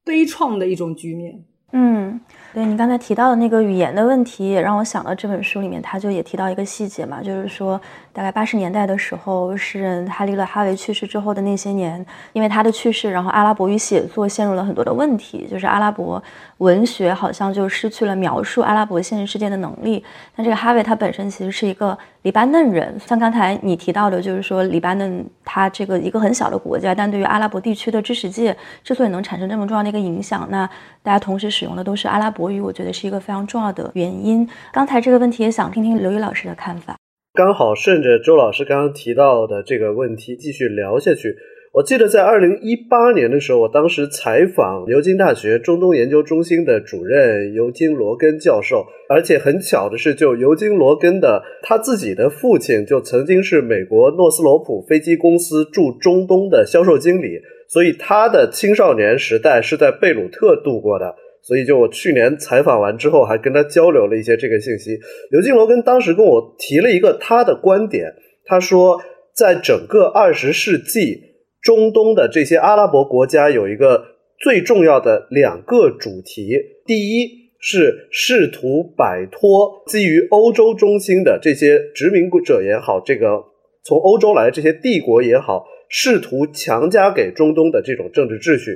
[0.04, 1.44] 悲怆的一种局面。
[1.72, 2.20] 嗯。
[2.54, 7.80] 对你刚才提到的那个语言的问题，也让我想到这本书里面，他就也提到一个细节嘛，就是说，
[8.12, 16.22] 大概八十年代的时候，诗人哈利勒哈维去世之后的那些年，因为他的去世，然后阿拉伯语写作陷入了很多的问题，就是阿拉伯
[16.58, 20.04] 文学好像就失去了描述阿拉伯现实世界的能力。
[20.36, 30.68] 那这个哈维他本身其实是一个黎巴嫩人，像刚才你提到的，就是说黎巴嫩它这个一个很小的国家，但对于阿拉伯地区的知识界之所以能产生这么重要的一个影响，那
[31.02, 32.41] 大家同时使用的都是阿拉伯。
[32.42, 34.44] 国语我觉得是一个非常重要的原因。
[34.72, 36.96] 刚才这个问题也想听听刘宇老师的看法。
[37.32, 41.36] 刚好顺着周老师刚刚提到的这个问题继续聊下去。
[41.74, 61.14] 我记得在二零一八年的时候，我当时采访牛津大学中东研究中心的主任尤金·罗根教授，而且很巧的是，就尤金·罗根的他自己的父亲就曾经是美国诺斯罗普飞机公司驻中东的销售经理，所以他的青少年时代是在贝鲁特度过的。
[61.44, 64.96] 所以，就我去年采访完之后，还跟他交流了一些这个信息。
[65.32, 69.02] 刘金罗根当时跟我提了一个他的观点，他说，
[69.34, 71.20] 在整个二十世纪，
[71.60, 74.04] 中东的这些阿拉伯国家有一个
[74.38, 76.52] 最重要的两个主题：
[76.86, 77.28] 第一
[77.58, 83.42] 是试图摆脱基于欧洲中心的这些殖民者也好，这个
[83.82, 88.74] 从欧洲来这些帝国也好，试图强加给中东的这种政治秩序；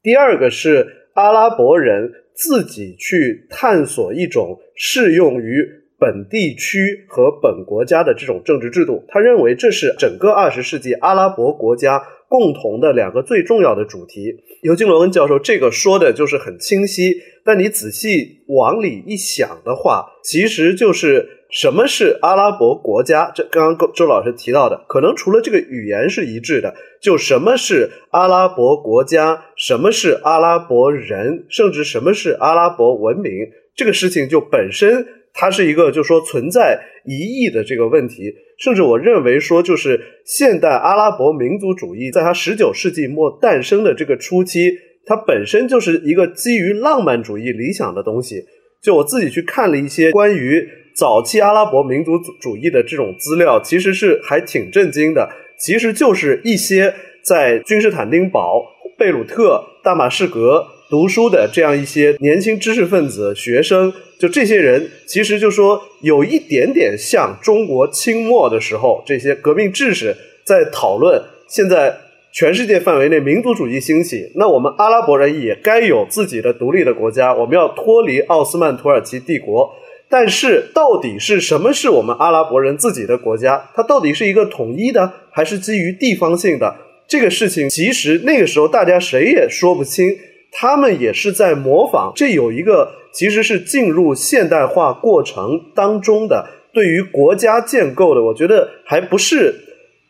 [0.00, 1.00] 第二个是。
[1.14, 5.64] 阿拉伯人自己去探索一种适用于
[5.98, 9.04] 本地区和本国家的这种政治制度。
[9.08, 14.34] 他认为这是整个二十世纪阿拉伯国家共同的两个最重要的主题。
[14.62, 23.30] 尤金·罗恩教授这个说的就是很清晰，但你仔细往里一想的话，其实就是什么是阿拉伯国家？
[23.32, 33.30] 这刚刚周老师提到的，可能除了这个语言是一致的，就什么是阿拉伯国家，什么是阿拉伯人，甚至什么是阿拉伯文明。
[33.76, 44.72] 这个事情就本身，它是一个就说存在疑义的这个问题，甚至我认为说，就是现代阿拉伯民族主义在它十九世纪末诞生的这个初期，
[45.04, 48.46] 它本身就是一个基于浪漫主义理想的东西。
[48.82, 55.28] 就我自己去看了一些关于早期阿拉伯民族主义的这种资料，其实是还挺震惊的。
[55.58, 58.64] 其实就是一些在君士坦丁堡、
[58.98, 60.66] 贝鲁特、大马士革。
[60.90, 70.14] 读书的这样一些年轻知识分子、学生，就这些人，其实就说有一点点像中国清末的时候这些革命志士
[70.44, 71.96] 在讨论，现在
[72.32, 79.74] 全世界范围内民族主义兴起，那我们阿拉伯人也该有自己的独立的国家，我们要脱离奥斯曼土耳其帝国。
[80.16, 83.68] 但是，到底是什么是我们阿拉伯人自己的国家？
[83.74, 86.76] 它到底是一个统一的，还是基于地方性的？
[87.08, 90.16] 这个事情，其实那个时候大家谁也说不清。
[90.52, 99.52] 他们也是在模仿，这有一个其实是进入现代化过程当中的对于国家建构的，我觉得还不是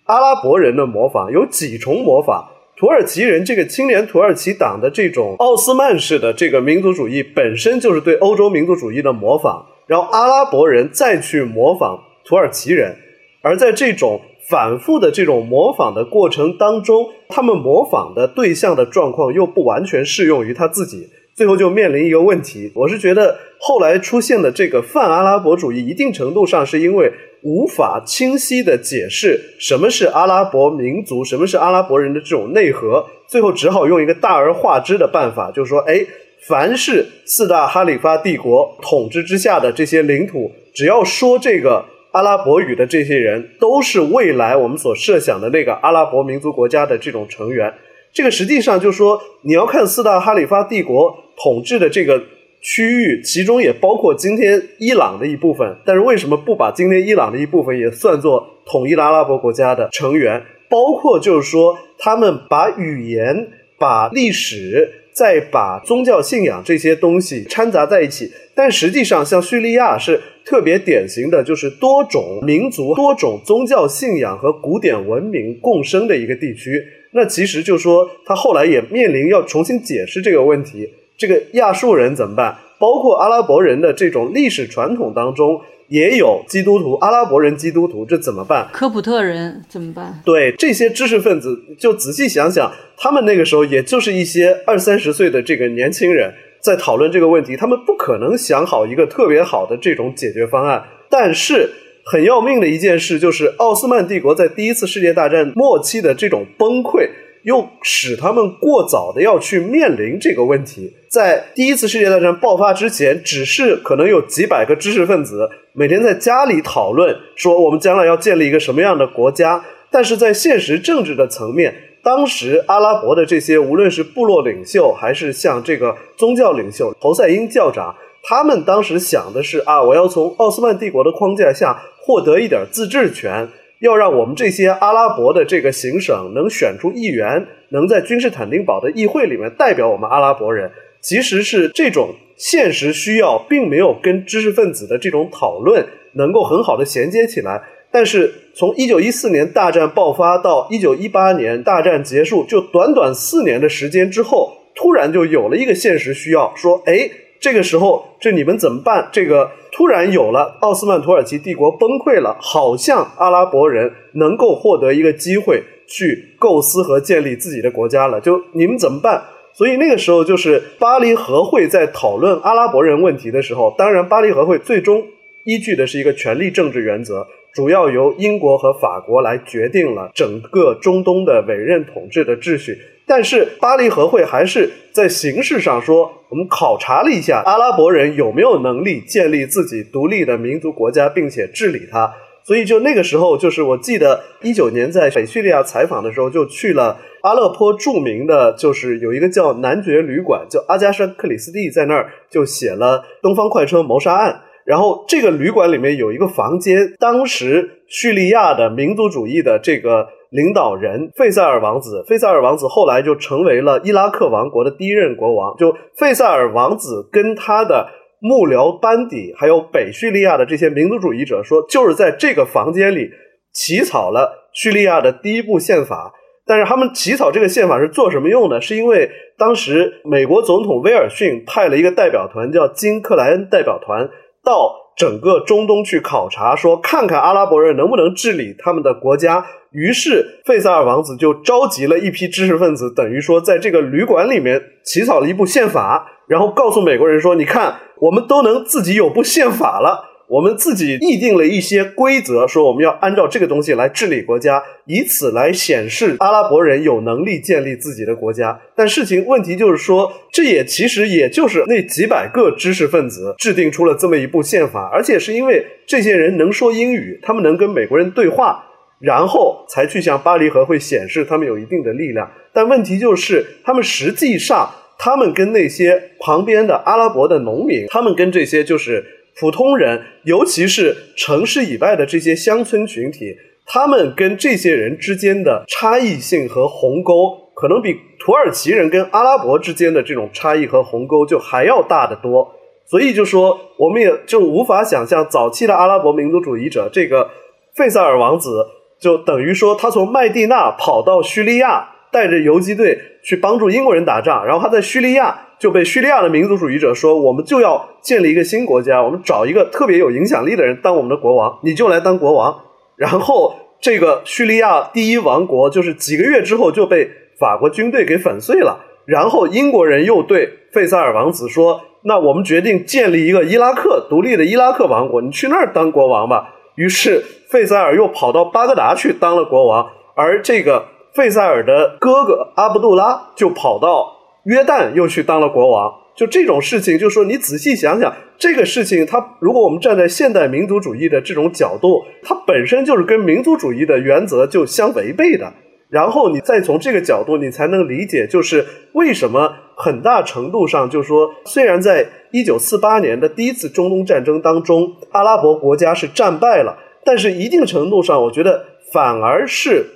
[0.05, 2.47] 阿拉伯人的模仿，有几重模仿。
[2.77, 12.97] 土耳其人这个青年土耳其党的这种奥斯曼式的这个民族主义，本身就是对欧洲民族主义的模仿，然后阿拉伯人再去模仿土耳其人，
[13.43, 14.21] 而在这种。
[14.47, 22.71] 反复的这种模仿的过程当中，他们模仿的对象的状况又不完全适用于他自己，最后就面临一个问题。
[22.75, 36.05] 我是觉得后来出现的这个泛阿拉伯主义，一定程度上是因为无法清晰的解释什么是阿拉伯民族，什么是阿拉伯人的这种内核，最后只好用一个大而化之的办法，就是说，哎，
[36.49, 41.87] 凡是四大哈里发帝国统治之下的这些领土，只要说这个。
[42.15, 47.75] 阿拉伯语的这些人都是未来我们所设想的那个阿拉伯民族国家的这种成员。
[48.13, 52.23] 这个实际上就说，你要看四大哈里发帝国统治的这个
[52.63, 55.77] 区域，其中也包括今天伊朗的一部分。
[55.85, 60.41] 但是为什么不把今天伊朗的一部分也算作统一的阿拉伯国家的成员？
[60.71, 68.33] 包括就是说，他们把语言、把历史、再把宗教信仰这些东西掺杂在一起。
[68.55, 70.21] 但实际上，像叙利亚是。
[70.47, 76.85] 特别典型的就是多种民族、多种宗教信仰和古典文明共生的一个地区。
[77.13, 82.59] 那其实就说，他后来也面临要重新解释这个问题：这个亚述人怎么办？
[82.79, 88.69] 包括阿拉伯人的这种历史传统当中也有基督徒，阿拉伯人基督徒，这怎么办？
[88.73, 90.21] 科普特人怎么办？
[90.25, 96.33] 对这些知识分子，就仔细想想，他们那个时候也就是一些二三十岁的这个年轻人。
[96.61, 100.83] 在讨论这个问题，他们不可能想好一个特别好的这种解决方案。
[101.11, 101.71] 但是
[102.07, 107.07] 很要命的一件事就是，奥斯曼帝国在第一次世界大战末期的这种崩溃，
[107.43, 110.91] 又使他们过早的要去面临这个问题。
[111.11, 119.65] 在第一次世界大战爆发之前，只是可能有几百个知识分子每天在家里讨论，说我们将来要建立一个什么样的国家。
[119.91, 133.49] 但是在现实政治的层面，当时阿拉伯的这些，无论是部落领袖，还是像这个宗教领袖侯赛因教长，他们当时想的是啊，我要从奥斯曼帝国的框架下获得一点自治权，
[133.81, 140.71] 要让我们这些阿拉伯的这个行省能选出议员，能在君士坦丁堡的议会里面代表我们阿拉伯人。
[141.05, 147.63] 其实是这种现实需要，并没有跟知识分子的这种讨论能够很好的衔接起来。
[147.93, 159.07] 但是从一九一四年大战爆发到一九一八年大战结束，就短短四年的时间之后，突然就有了一个现实需要，说，哎，这个时候这你们怎么办？
[159.13, 169.23] 这个突然有了奥斯曼土耳其帝国崩溃了，好像阿拉伯人能够获得一个机会去构思和建立自己的国家了，就你们怎么办？
[169.57, 175.07] 所以那个时候就是巴黎和会在讨论阿拉伯人问题的时候，当然巴黎和会最终
[175.45, 177.27] 依据的是一个权力政治原则。
[177.53, 192.13] 主要由英国和法国来决定了整个中东的委任统治的秩序，但是巴黎和会还是在形式上说，我们考察了一下阿拉伯人有没有能力建立自己独立的民族国家，并且治理它。
[192.45, 204.33] 所以就那个时候，就是我记得一九年在北叙利亚采访的时候，就去了阿勒颇著名的，就是有一个叫男爵旅馆，叫阿加莎克里斯蒂在那儿就写了《东方快车谋杀案》。
[204.67, 215.55] 然后这个旅馆里面有一个房间，当时叙利亚的民族主义的这个领导人费塞尔王子，费塞尔王子后来就成为了伊拉克王国的第一任国王。
[215.59, 217.89] 就费塞尔王子跟他的
[218.25, 223.11] 幕僚班底，还有北叙利亚的这些民族主义者说，就是在这个房间里
[223.53, 226.15] 起草了叙利亚的第一部宪法。
[226.47, 228.59] 但是他们起草这个宪法是做什么用的？
[228.63, 234.09] 是因为当时美国总统威尔逊派了一个代表团，叫金克莱恩代表团，
[234.43, 239.45] 到整个中东去考察，说看看阿拉伯人能不能治理他们的国家。
[239.71, 258.59] 于是费萨尔王子就召集了一批知识分子，等于说在这个旅馆里面起草了一部宪法，然后告诉美国人说：“你看，我们都能自己有部宪法了。”我们自己议定了一些规则，说我们要按照这个东西来治理国家，以此来显示阿拉伯人有能力建立自己的国家。
[258.75, 268.65] 但事情问题就是说，这也其实也就是那几百个知识分子制定出了这么一部宪法，而且是因为这些人能说英语，他们能跟美国人对话，
[269.01, 272.29] 然后才去向巴黎和会显示他们有一定的力量。
[272.55, 274.71] 但问题就是，他们实际上，
[275.05, 279.05] 他们跟那些旁边的阿拉伯的农民，他们跟这些就是。
[279.37, 283.37] 普通人，尤其是城市以外的这些乡村群体，
[283.67, 292.49] 他们跟这些人之间的差异性和鸿沟，可能比土耳其人跟阿拉伯之间的这种差异和鸿沟就还要大得多。
[292.87, 297.29] 所以就说，我们也就无法想象，早期的阿拉伯民族主义者，这个
[297.75, 298.65] 费萨尔王子，
[299.01, 305.41] 就等于说他从麦地那跑到叙利亚，带着游击队去帮助英国人打仗，然后他在叙利亚。
[305.57, 312.55] 就被叙利亚的民族主义者说，我们就要建立一个新国家，我们找一个特别有影响力的人当我们的国王，你就来当国王。
[312.97, 317.09] 然后这个叙利亚第一王国就是几个月之后就被
[317.39, 318.85] 法国军队给粉碎了。
[319.07, 330.85] 然后英国人又对费萨尔王子说：“那我们决定建立一个伊拉克独立的伊拉克王国，你去那儿当国王吧。”于是费萨尔又跑到巴格达去当了国王，而这个
[331.15, 334.13] 费塞尔的哥哥阿卜杜拉就跑到。
[334.45, 345.51] 约旦又去当了国王，就这种事情，就说你仔细想想，这个事情，它如果我们站在现代民族主义的这种角度，它本身就是跟民族主义的原则就相违背的。
[345.89, 358.63] 然后你再从这个角度，你才能理解，就是为什么很大程度上，就是说虽然在一九四八年的第一次中东战争当中，阿拉伯国家是战败了，但是一定程度上，我觉得
[358.93, 359.87] 反而是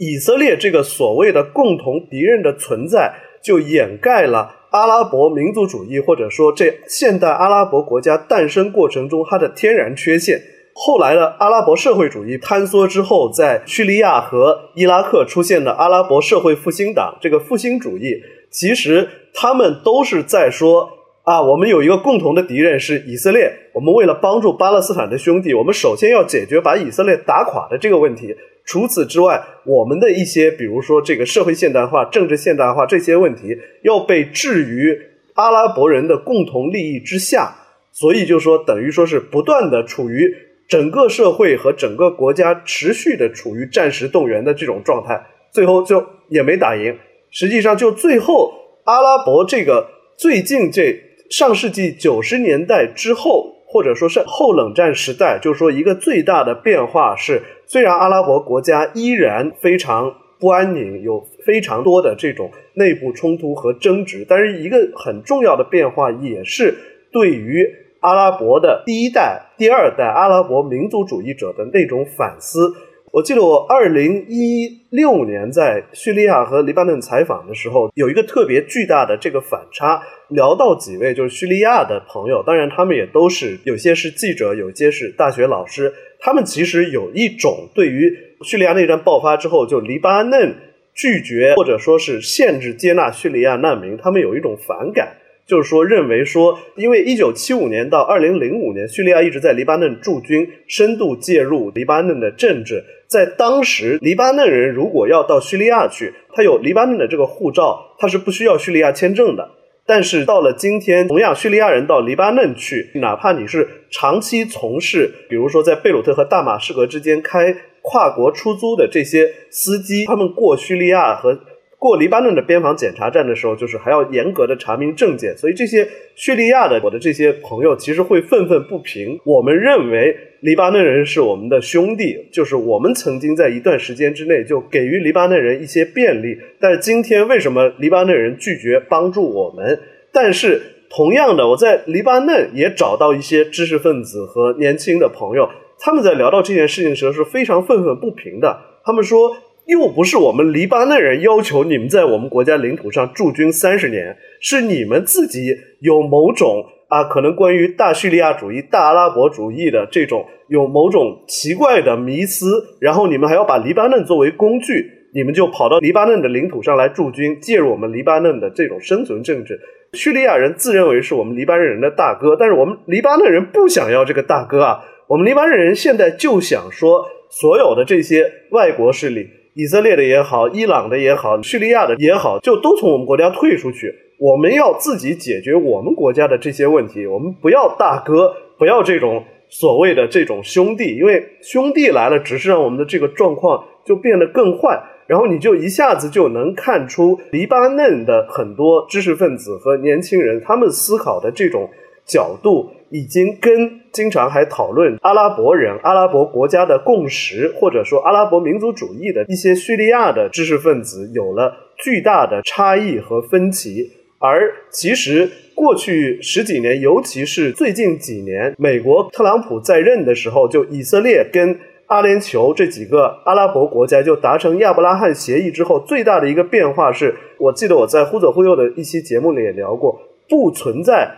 [0.00, 3.14] 以色列这个所谓的共同敌人的存在。
[3.42, 10.38] 就掩盖了阿拉伯民族主义，或者说这现代阿拉伯国家诞生过程中它的天然缺陷。
[10.74, 20.90] 后来的阿拉伯社会主义坍缩之后，在叙利亚和伊拉克出现的阿拉伯社会复兴党，这个复兴主义，其实他们都是在说
[21.22, 28.36] 啊，我们有一个共同的敌人是以色列，我们为了帮助巴勒斯坦的兄弟，我们首先要解决把以色列打垮的这个问题。
[28.64, 34.96] 除此之外，我们的一些，比如说这个社会现代化、政治现代化这些问题，要被置于
[35.34, 37.52] 阿拉伯人的共同利益之下，
[37.90, 40.32] 所以就说等于说是不断的处于
[40.68, 45.20] 整个社会和整个国家持续的处于战时动员的这种状态，
[45.52, 46.96] 最后就也没打赢。
[47.30, 48.52] 实际上，就最后
[48.84, 50.96] 阿拉伯这个最近这
[51.28, 53.56] 上世纪九十年代之后。
[53.72, 57.40] 或者说是后冷战时代，就是说一个最大的变化是，
[57.70, 66.76] 虽然阿拉伯国家依然非常不安宁，有非常多的这种内部冲突和争执，但是一个很重要的变化也是
[67.12, 67.64] 对于
[68.00, 72.74] 阿拉伯的第一代、第二代阿拉伯民族主义者的那种反思。
[73.12, 80.00] 我记得我二零一六年在叙利亚和黎巴嫩采访的时候，有一个特别巨大的这个反差。
[80.28, 85.92] 聊到几位就是叙利亚的朋友，当然他们也都是有些是记者，有些是大学老师。
[86.20, 90.54] 他们其实有一种对于叙利亚内战爆发之后，就黎巴嫩
[90.94, 95.16] 拒绝或者说是限制接纳叙利亚难民，他们有一种反感。
[95.50, 102.84] 就是说，认为说，因为一九七五年到二零零五年，叙利亚一直在黎巴嫩驻军，深度介入黎巴嫩的政治。
[103.08, 109.50] 在当时，黎巴嫩人如果要到叙利亚去，他有黎巴嫩的这个护照，他是不需要叙利亚签证的。
[109.84, 121.40] 但是到了今天，同样叙利亚人到黎巴嫩去，哪怕你是长期从事，比如说在贝鲁特和大马士革之间开跨国出租的这些司机，他们过叙利亚和。
[121.80, 129.18] 过黎巴嫩的边防检查站的时候，就是还要严格的查明证件，所以这些叙利亚的我的这些朋友其实会愤愤不平。
[129.24, 139.80] 我们认为黎巴嫩人是我们的兄弟，就是我们曾经在一段时间之内就给予黎巴嫩人一些便利，但是今天为什么黎巴嫩人拒绝帮助我们？
[140.12, 140.60] 但是
[140.90, 148.60] 同样的，我在黎巴嫩也找到一些知识分子和年轻的朋友，他们在聊到这件事情时候是非常愤愤不平的。
[148.84, 149.34] 他们说，
[149.70, 164.98] 又不是我们黎巴嫩人要求你们在我们国家领土上驻军三十年，是你们自己有某种啊，可能关于大叙利亚主义、大阿拉伯主义的这种有某种奇怪的迷思，然后你们还要把黎巴嫩作为工具。
[165.12, 169.58] 你们就跑到黎巴嫩的领土上来驻军，介入我们黎巴嫩的这种生存政治。
[169.92, 174.80] 叙利亚人自认为是我们黎巴嫩人的大哥，但是我们黎巴嫩人不想要这个大哥啊！
[175.08, 179.28] 我们黎巴嫩人现在就想说，所有的这些外国势力，
[179.60, 183.94] 以色列的也好，伊朗的也好，叙利亚的也好，就都从我们国家退出去。
[184.18, 194.82] 我们要自己解决我们国家的这些问题，我们不要大哥，不要这种所谓的这种兄弟，因为兄弟来了，只是让我们的这个状况就变得更坏。
[195.06, 201.68] 然后你就一下子就能看出黎巴嫩的很多知识分子和年轻人，他们思考的这种
[202.06, 213.90] 角度，已经跟经常还讨论阿拉伯人、阿拉伯国家的共识，或者说阿拉伯民族主义的一些叙利亚的知识分子，有了巨大的差异和分歧。
[214.18, 221.58] 而其实过去十几年，尤其是最近几年，美国特朗普在任的时候，就以色列跟。
[221.90, 231.10] 阿联酋这几个阿拉伯国家就达成亚伯拉罕协议之后，最大的一个变化是，我记得我在忽左忽右的一期节目里也聊过，不存在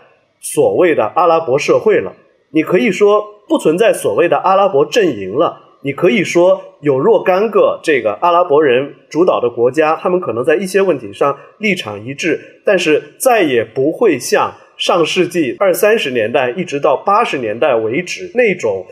[0.43, 2.13] 所谓的阿拉伯社会了。
[2.51, 5.59] 你可以说不存在所谓的阿拉伯阵营了。
[5.85, 18.85] 你可以说有若干个这个阿拉伯人主导的国家，他们可能在一些问题上立场一致，但是再也不会像上世纪二三十年代一直到八十年代为止那种。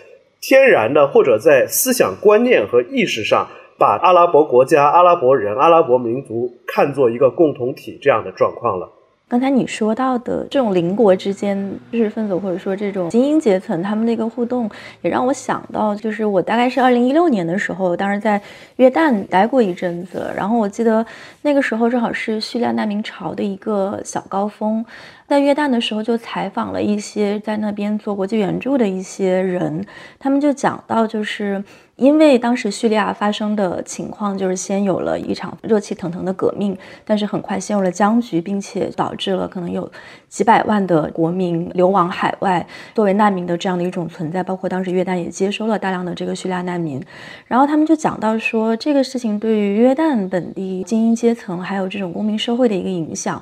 [0.43, 3.47] 天然的，或者在思想观念和意识上，
[3.79, 8.91] 把阿拉伯国家、阿拉伯人、阿拉伯民族看作一个共同体这样的状况了。
[9.31, 11.57] 刚才你说到的这种邻国之间
[11.93, 14.69] 知识分子，或者说这种精英阶层，他们的一个互动，
[15.03, 18.43] 也让我想到，就是我大概是二零一六年的时候，当时在
[18.75, 21.07] 约旦待过一阵子，然后我记得
[21.43, 24.85] 那个时候正好是叙利亚难民潮的一个小高峰。
[25.31, 29.87] 在约旦的时候，就采访了一些在那边做国际援助的一些人，
[30.19, 31.63] 他们就讲到，就是
[31.95, 39.89] 因为当时叙利亚发生的情况，就是先有了一场热气腾腾的革命，但是很快陷入了僵局，并且导致了可能有
[40.29, 44.43] 几百万的国民流亡海外，作为难民的这样的一种存在。
[44.43, 47.01] 包括当时约旦也接收了大量的这个叙利亚难民，
[47.47, 53.41] 然后他们就讲到说，这个事情对于约旦本地精英阶层还有这种公民社会的一个影响。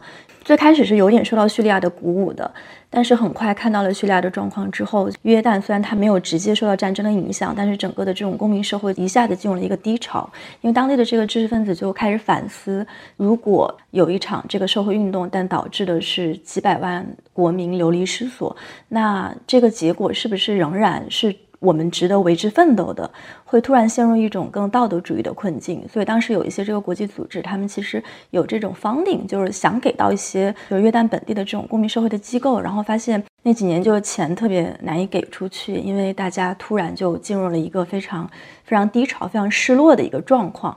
[0.48, 2.50] 最开始是有点受到叙利亚的鼓舞的，
[2.88, 10.26] 但是很快看到了叙利亚的状况之后，约旦虽然它没有直接受到战争的影响，但是整个的这种公民社会一下子进入了一个低潮，
[10.62, 12.86] 因为当地的这个知识分子就开始反思，
[13.18, 18.56] 如果有一场这个社会运动，但导致的是几百万国民流离失所，
[18.88, 21.36] 那这个结果是不是仍然是？
[21.60, 23.10] 我们值得为之奋斗的，
[23.44, 25.86] 会突然陷入一种更道德主义的困境。
[25.88, 38.30] 所以当时有一些这个国际组织，他们其实有这种 funding，就是想给到一些就是约旦本地的这种公民社会的机构，然后发现那几年就是钱特别难以给出去，因为大家突然就进入了一个非常
[38.64, 40.76] 非常低潮、非常失落的一个状况。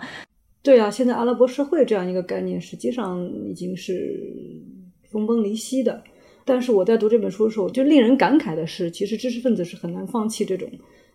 [0.63, 4.19] 对啊，现在阿拉伯社会这样一个概念，实际上已经是
[5.11, 6.03] 分崩离析的。
[6.51, 10.69] 但是我在读这本书的时候，就令人感慨的是，其实知识分子是很难放弃这种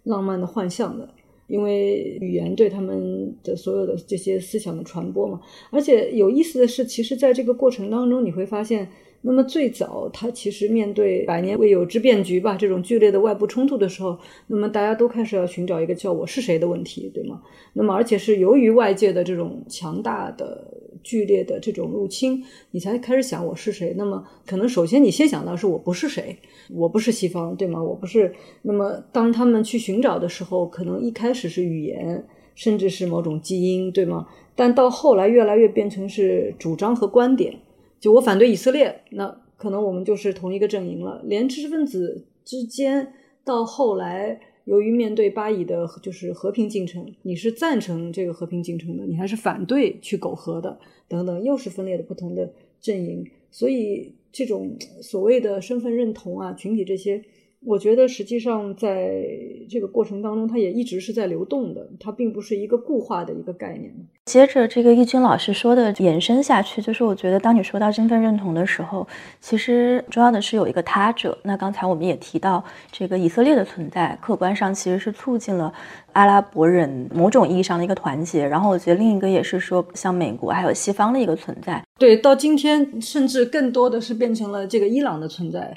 [0.05, 1.07] 浪漫的幻象的，
[1.47, 5.39] 因为语言对他们的所有的这些思想的传播嘛。
[5.71, 8.89] 而且有意思的是，其实在这个过程当中，你会发现。
[9.23, 14.17] 那么最早，他其实面对百年未有之变局吧，这种剧烈的外部冲突的时候，
[14.47, 17.43] 那么大家都开始要寻找一个叫我是谁的问题，对吗？
[17.73, 20.73] 那么而且是由于外界的这种强大的、
[21.07, 22.43] 剧烈的这种入侵，
[22.73, 23.95] 你才开始想我是谁。
[23.97, 26.37] 那么可能首先你先想到是我不是谁，
[26.75, 27.81] 我不是西方，对吗？
[27.81, 28.35] 我不是。
[28.63, 32.27] 那么当他们去寻找的时候，可能一开始是语言，
[32.57, 34.27] 甚至是某种基因，对吗？
[34.57, 37.57] 但到后来越来越变成是主张和观点。
[38.01, 41.23] 就我反对以色列，那可能我们就是同一个阵营了。
[41.25, 43.13] 连知识分子之间，
[43.45, 53.25] 到后来由于面对巴以的，就是和平进程，你是赞成这个和平进程的，你还是反对去苟合的，等等，又是分裂的不同的阵营。
[53.51, 57.23] 所以这种所谓的身份认同啊、群体这些，
[57.67, 59.27] 我觉得实际上在
[59.69, 63.93] 这个过程当中，它也一直是在流动的，它并不是一个固化的一个概念。
[64.27, 69.05] 接着这个易军老师说的延伸下去，就是我觉得当你说到身份认同的时候，
[69.41, 71.37] 其实重要的是有一个他者。
[71.43, 72.63] 那刚才我们也提到
[72.93, 75.73] 这个以色列的存在，客观上其实是促进了
[76.13, 78.47] 阿拉伯人某种意义上的一个团结。
[78.47, 81.83] 然后我觉得另一个也是说，像美国还有西方的一个存在。
[81.99, 85.77] 对，到今天甚至更多的是变成了这个伊朗的存在。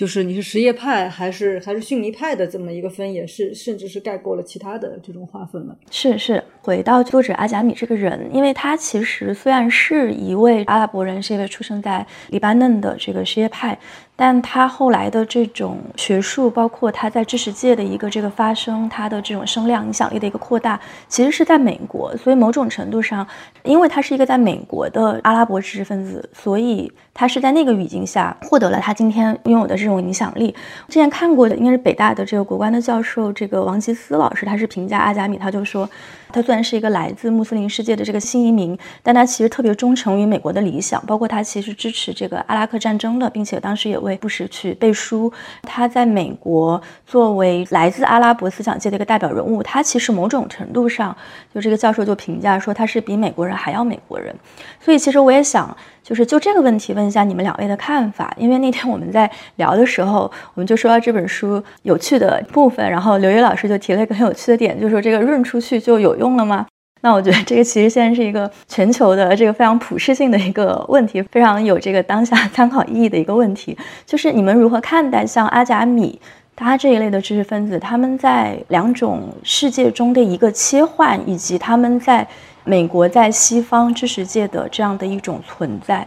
[0.00, 5.76] 就是你是什叶派还是还是逊尼派的这么一个分野，是甚至是概括了其他的这种划分了。
[5.90, 13.78] 是是，回到作者阿贾米这个人，因为他其实虽然是一位阿拉伯人，是一位出生在黎巴嫩的这个什叶派。
[14.22, 22.14] 但他后来的这种学术，包括他在知识界的一个这个发声，他的这种声量、影响力的一个扩大，其实是在美国。
[22.18, 23.26] 所以某种程度上，
[23.62, 30.54] 因为他是一个在美国的阿拉伯知识分子，所以他是在那个语境下获得了他今天拥有的这种影响力。
[30.86, 35.88] 之前看过的应该是北大的这个国关的教授，这个王吉思老师，他是评价阿贾米，他就说。
[36.32, 45.32] 他虽然是一个来自穆斯林世界的这个新移民，但他其实特别忠诚于美国的理想，包括他其实支持这个阿拉克战争的，并且当时也为布什去背书。
[45.62, 51.16] 他在美国作为来自阿拉伯思想界的一个代表人物，他其实某种程度上，
[51.54, 54.34] 就这个教授就评价说他是比美国人还要美国人。
[54.80, 55.76] 所以其实我也想。
[56.02, 60.22] 就是就这个问题问一下你们两位的看法，因为那天我们在聊的时候，
[60.54, 66.66] 我们就说到这本书有趣的部分，然后刘烨老师就提了一个很有趣的点，就是说这个润出去就有用了吗？
[67.00, 73.76] 那我觉得这个其实现在是一个全球的这个非常普适性的一个问题，非常有这个当下参考意义的一个问题，
[74.06, 76.20] 就是你们如何看待像阿贾米
[76.54, 82.26] 他这一类的知识分子，他们在两种世界中的一个切换，以及他们在。
[82.62, 86.06] 美国在西方知识界的这样的一种存在，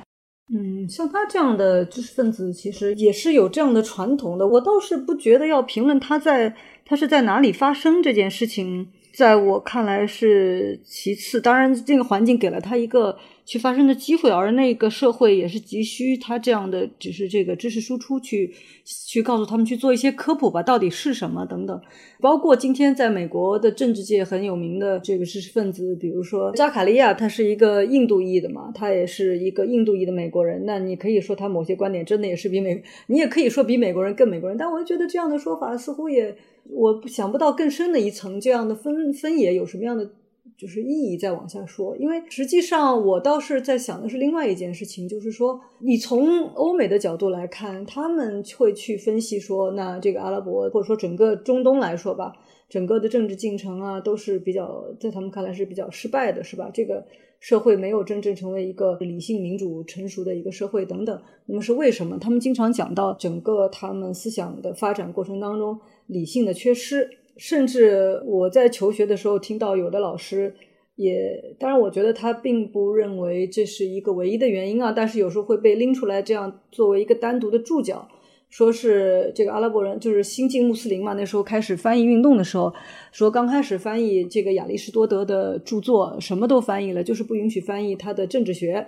[0.54, 4.48] 嗯，像他这样的知识分子，其实也是有这样的传统的。
[4.48, 6.54] 我倒是不觉得要评论他在
[6.86, 11.39] 他是在哪里发生这件事情，在我看来是其次。
[11.39, 13.18] 当然，这个环境给了他一个。
[13.45, 18.53] 去发生的机会，而那个社会也是急需他这样的，只是这个知识输出去，
[18.86, 21.82] 去告诉他们去做一些科普吧，到底是什么等等。
[22.22, 30.64] 包括今天在美国的政治界很有名的这个知识分子，比如说扎卡利亚，他是一个印度裔的嘛，他也是一个印度裔的美国人。
[30.66, 34.57] 那你可以说他某些观点真的也是比美，你也可以说比美国人更美国人。
[34.57, 36.34] 但我觉得这样的说法似乎也，
[36.70, 40.09] 我想不到更深的一层这样的分分野有什么样的。
[40.55, 52.34] 就是意义再往下说，因为实际上我倒是在想的是另外一件事情，就是说你从欧美的角度来看，他们会去分析说，那这个阿拉伯或者说整个中东来说吧，
[52.70, 56.70] 整个的政治进程啊都是比较在他们看来是比较失败的，是吧？
[56.72, 57.03] 这个
[57.39, 61.20] 社会没有真正成为一个理性民主成熟的一个社会等等。
[61.47, 62.18] 那么是为什么？
[62.20, 67.10] 他们经常讲到整个他们思想的发展过程当中理性的缺失。
[67.36, 70.54] 甚至我在求学的时候听到有的老师
[70.95, 78.08] 也，当然我觉得他并不认为这是一个唯一的原因啊，但是有时候会被拎出来这样作为一个单独的注脚。
[78.51, 81.14] 说是这个阿拉伯人，就是新晋穆斯林嘛。
[81.14, 82.72] 那时候开始翻译运动的时候，
[83.12, 88.86] 说刚开始翻译这个亚里士多德的著作，什么都翻译了，就是不允许翻译他的政治学，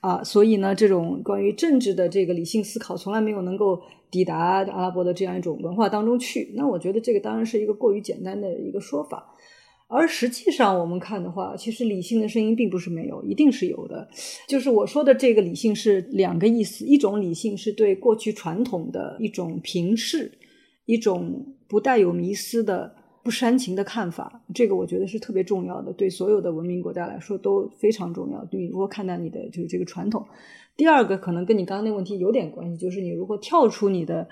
[0.00, 3.80] 啊，所以呢，这种关于政治的这个理性思考，从来没有能够
[4.10, 6.52] 抵达阿拉伯的这样一种文化当中去。
[6.54, 9.32] 那我觉得这个当然是一个过于简单的一个说法。
[9.88, 14.08] 而实际上，我们看的话，其实理性的声音并不是没有，一定是有的。
[14.48, 20.32] 就是我说的这个理性是两个意思：一种理性是对过去传统的一种平视，
[20.86, 24.42] 一种不带有迷思的、不煽情的看法。
[24.52, 28.44] 这个我觉得是特别重要的，对所有的文明国家来说都非常重要。
[28.50, 30.26] 你如何看待你的就是这个传统？
[30.76, 34.28] 第二个可能跟你刚刚那个问题有点关系，就是你如何跳出你的。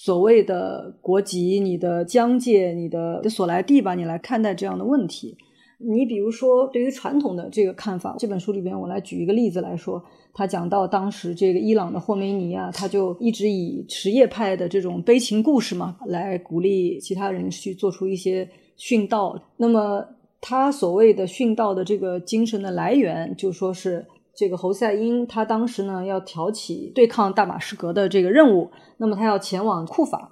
[0.00, 5.36] 所谓的国籍、你的疆界、你的所来地吧，你来看待这样的问题。
[5.78, 10.00] 你比如说，对于传统的这个看法，这本书里边，我来举一个例子来说，
[10.32, 19.36] 他讲到当时这个伊朗的霍梅尼啊，他就一直以什叶派的这种悲情故事嘛，来鼓励其他人去做出一些殉道。
[19.56, 20.06] 那么
[20.40, 24.06] 他所谓的殉道的这个精神的来源，就说是。
[24.38, 30.30] 这个侯赛因他当时呢要挑起对抗大马士革的这个任务，那么他要前往库法，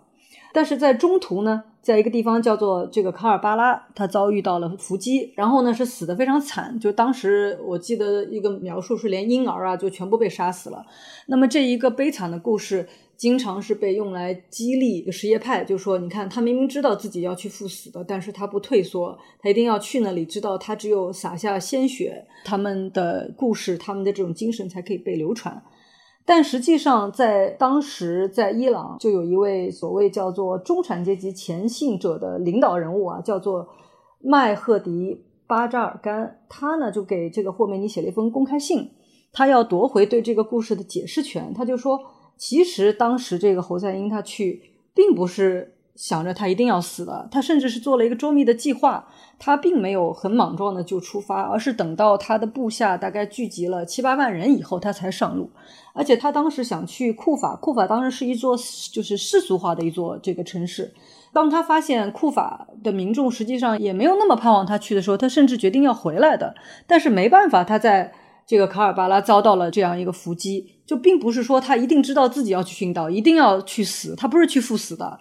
[0.52, 10.86] 但是在中途呢，在一个地方叫做这个卡尔巴拉，他遭遇到了伏击，然后呢是死的非常惨，就当时我记得一个描述是连婴儿啊就全部被杀死了，
[11.26, 12.88] 那么这一个悲惨的故事。
[13.16, 25.62] 经常是被用来激励什叶派，就说你看他明明知道自己要去赴死的，但是他不退缩，他一定要去那里，知道他只有洒下鲜血，他们的故事，他们的这种精神才可以被流传。
[26.24, 33.68] 但实际上，在当时在伊朗就有一位所谓叫做中产阶级前信者的领导人物啊，叫做
[34.20, 38.90] 麦赫迪巴扎尔干，他呢就给这个霍梅尼写了一封公开信，
[39.32, 41.54] 他要夺回对这个故事的解释权。
[41.54, 42.00] 他就说，
[42.37, 44.62] 其实当时这个侯赛因他去，
[44.95, 45.72] 并不是。
[45.97, 49.09] 想着他一定要死了，他甚至是做了一个周密的计划。
[49.39, 55.51] 他并没有很莽撞的就出发，而是等到他的部下大概聚集了七八万人以后，他才上路。
[55.95, 58.55] 而且他当时想去库法，库法当时是一座
[58.93, 60.93] 就是世俗化的一座这个城市。
[61.32, 66.55] 当他发现库法的民众实际上也没有那么盼望他去的时候，他甚至决定要回来的。
[66.87, 68.12] 但是没办法，他在
[68.47, 75.18] 这个卡尔巴拉遭到了这样一个伏击，就并不是说他一定知道自己要去殉道，一定要去死，他不是去赴死的。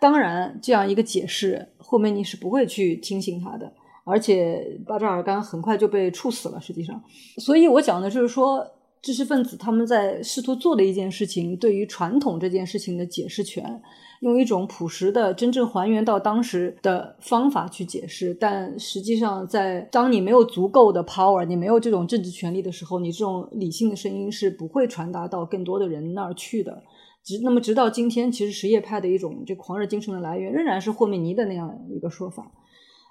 [0.00, 3.72] 当然，这样一个解释，霍梅尼是不会去听信他的，
[4.04, 6.60] 而且巴扎尔干很快就被处死了。
[6.60, 7.00] 实际上，
[7.38, 8.66] 所以我讲的就是说，
[9.00, 13.80] 知识分子他们在试图做的一件事情，对于传统这件事情的解释权，
[14.24, 18.32] 用一种朴实的、真正还原到当时的方法去解释。
[18.32, 26.82] 但实际上，在当你没有足够的 power，你没有这种政治权利的时候，你这种理性的声音是不会传达到更多的人那儿去的。
[27.22, 32.50] 直那么直到今天，其实什叶派的一种这狂热精神的来源仍然是霍梅尼的那样一个说法。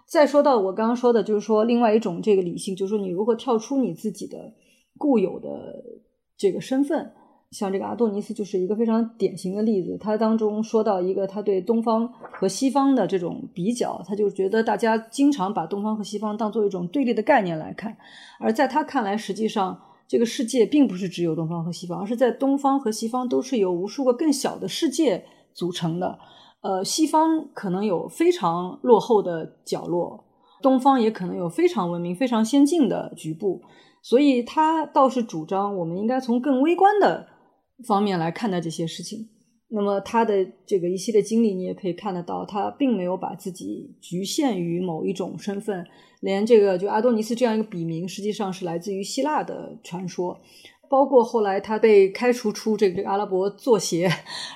[0.08, 4.52] 再说到我刚刚说的，就是说另外一种这个理性，就是说你如何跳出你自己的
[4.98, 5.84] 固有的
[6.36, 7.12] 这个身份。
[7.54, 9.98] 像这个阿多尼斯就是一个非常典型的例子。
[9.98, 17.96] 他当中说到一个他对东方和西方的这种比较，他就觉得大家经常把东方和西方当做一种对立的概念来看，
[18.40, 19.80] 而在他看来，实际上。
[20.06, 25.24] 这个世界并不是只有东方和西方，而是在东方和西方都是由无数个更小的世界
[25.54, 26.20] 组成的。
[26.62, 30.26] 呃，西方可能有非常落后的角落，
[30.62, 33.62] 东方也可能有非常文明、非常先进的局部。
[34.04, 37.26] 所以他倒是主张，我们应该从更微观的
[37.86, 39.30] 方面来看待这些事情。
[39.70, 45.84] 那么他的这个一系列经历，你也可以看得到，他并没有把自己局限于某一种身份。
[46.22, 50.40] 连这个就阿多尼斯这样一个笔名，实际上是来自于希腊的传说，
[50.90, 54.08] 包括后来他被开除出这个阿拉伯作协，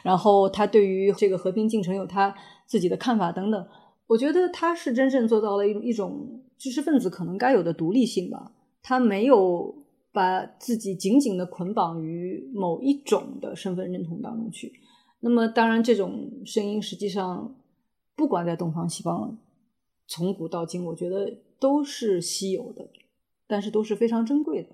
[0.03, 2.33] 然后他对于这个和平进程有他
[2.67, 3.67] 自己的看法等等。
[4.05, 8.51] 我觉得他是真正做到了一一种知识分子可能该有的独立性吧。
[8.83, 9.75] 他没有
[10.17, 14.73] 把自己紧紧的捆绑于某一种的身份认同当中去。
[15.19, 17.55] 那么，当然这种声音实际上
[18.15, 19.37] 不管在东方西方，
[20.07, 21.37] 从古到今，我觉得。
[21.59, 22.87] 都是稀有的，
[23.47, 24.69] 但是都是非常珍贵的。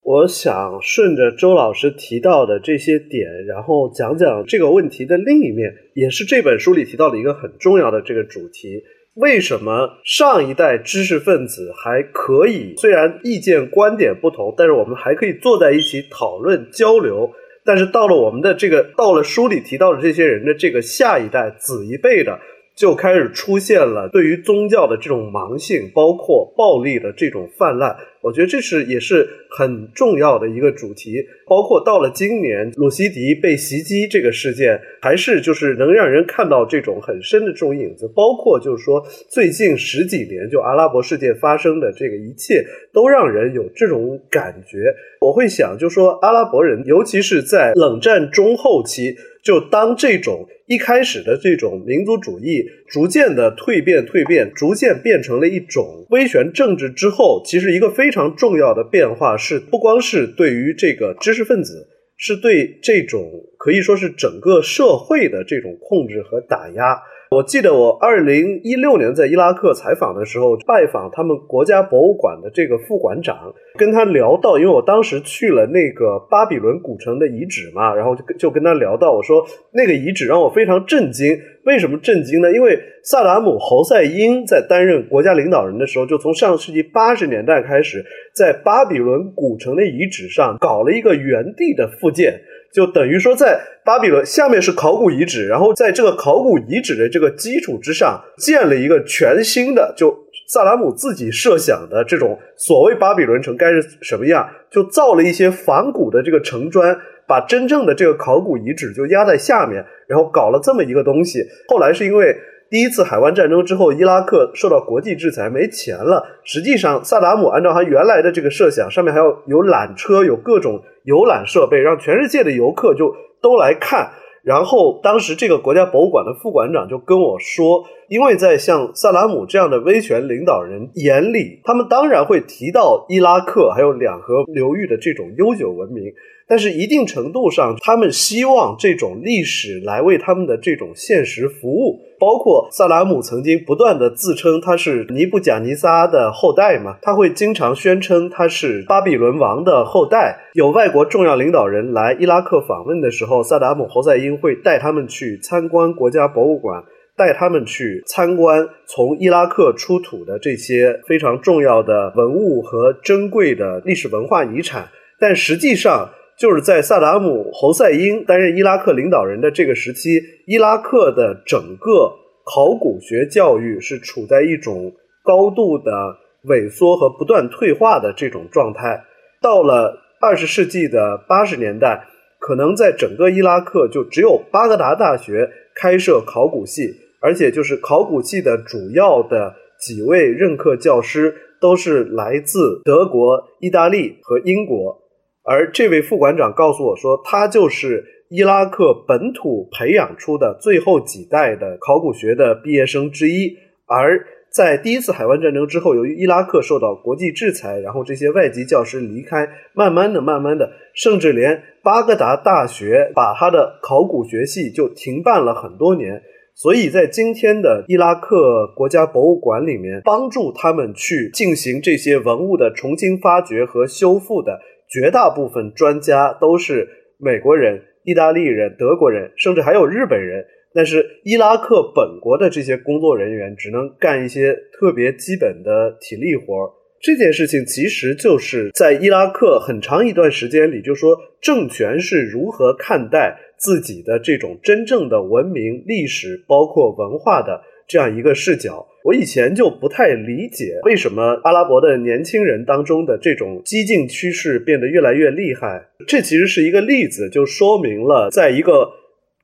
[0.00, 8.82] 我想顺着周老师提到的这些点，然后讲讲这个问题的另一面，也是这本书里提到的一个很重要的这个主题：
[9.16, 17.32] 为什么上一代知识分子还可以，虽然意见观点不同，但是我们还可以坐在一起讨论交流。
[17.64, 22.38] 但是到了我们的这个，到了书里提到的这些人的这个下一代、子一辈的。
[22.76, 27.96] 就开始出现了对于宗教的这种盲性，包括暴力的这种泛滥。
[28.20, 38.06] 我觉得这是也是很重要的一个主题，包括到了今年鲁西迪被袭击这个事件，还是就是能让人看到这种很深的这种影子。
[38.14, 42.62] 包括就是说最近十几年就阿拉伯世界发生的这个一切，
[42.92, 44.92] 都让人有这种感觉。
[45.20, 58.26] 我会想，就说阿拉伯人，尤其是在冷战中后期，就当这种一开始的这种民族主义逐渐的蜕变、蜕变，逐渐变成了一种威权政治之后，其实一个非常。
[58.36, 67.00] 重要的变化是，不光是对于这个知识分子，是对这种可以说是整个社会的这种控制和打压。
[67.28, 81.36] 我记得我二零一六年在伊拉克采访的时候，拜访他们国家博物馆的这个副馆长，跟他聊到，因为我当时去了那个巴比伦古城的遗址嘛，然后就就跟他聊到，我说那个遗址让我非常震惊。
[81.64, 82.52] 为什么震惊呢？
[82.52, 92.40] 因为萨达姆侯赛因在担任国家领导人的时候，就从上世纪八十年代开始，在巴比伦古城的遗址上搞了一个原地的复建。
[92.76, 100.14] 就等于说，在巴比伦下面是考古遗址，然后在这个考古遗址的这个基础之上，建了一个全新的，就
[100.46, 106.94] 萨拉姆自己设想的这种所谓巴比伦城该是什么样，就造了一些仿古的这个城砖，
[107.26, 111.42] 把真正的这个考古遗址就压在下面，然后搞了这么一个东西。
[111.68, 112.36] 后来是因为。
[112.68, 116.26] 第一次海湾战争之后，伊拉克受到国际制裁，没钱了。
[116.42, 124.10] 实际上，萨达姆按照他原来的这个设想，上面还要有缆车，有各种游览设备，让全世界的游客就都来看。
[124.42, 136.04] 然后，当时这个国家博物馆的副馆长就跟我说，因为在像萨达姆这样的威权领导人眼里，他们当然会提到伊拉克还有两河流域的这种悠久文明。
[136.48, 142.00] 但是一定程度上，他们希望这种历史来为他们的这种现实服务。
[142.18, 150.38] 包括萨达姆曾经不断的自称他是尼布贾尼撒的后代嘛，他会经常宣称他是巴比伦王的后代。
[150.54, 156.82] 有外国重要领导人来伊拉克访问的时候，萨达姆侯赛因会带他们去参观国家博物馆，
[157.16, 164.88] 带他们去参观从伊拉克出土的这些非常重要的文物和珍贵的历史文化遗产。
[165.18, 172.12] 但实际上，就是在萨达姆侯赛因担任伊拉克领导人的这个时期，伊拉克的整个
[172.44, 174.92] 考古学教育是处在一种
[175.24, 179.02] 高度的萎缩和不断退化的这种状态。
[179.40, 182.06] 到了二十世纪的八十年代，
[182.38, 195.05] 可能在整个伊拉克就只有巴格达大学开设考古系，而且就是考古系的主要的几位任课教师都是来自德国、意大利和英国。
[195.48, 203.56] 而这位副馆长告诉我说，他就是伊拉克本土培养出的最后几代的考古学的毕业生之一。
[203.86, 216.20] 而在第一次海湾战争之后，由于伊拉克受到国际制裁，然后这些外籍教师离开，慢慢的、慢慢的，甚至连巴格达大学把他的考古学系就停办了很多年。
[216.54, 224.58] 所以在今天的伊拉克国家博物馆里面，帮助他们去进行这些文物的重新发掘和修复的。
[224.88, 230.44] 绝大部分专家都是美国人、意大利人、德国人，甚至还有日本人。
[230.74, 236.70] 但是伊拉克本国的这些工作人员只能干一些特别基本的体力活。
[237.00, 247.62] 这件事情其实就是在伊拉克很长一段时间里，就说政权是如何看待自己的这种真正的文明、历史，包括文化的。
[247.88, 255.86] 这样一个视角，我以前就不太理解为什么阿拉伯的年轻人当中的这种激进趋势变得越来越厉害。
[256.08, 258.90] 这其实是一个例子，就说明了在一个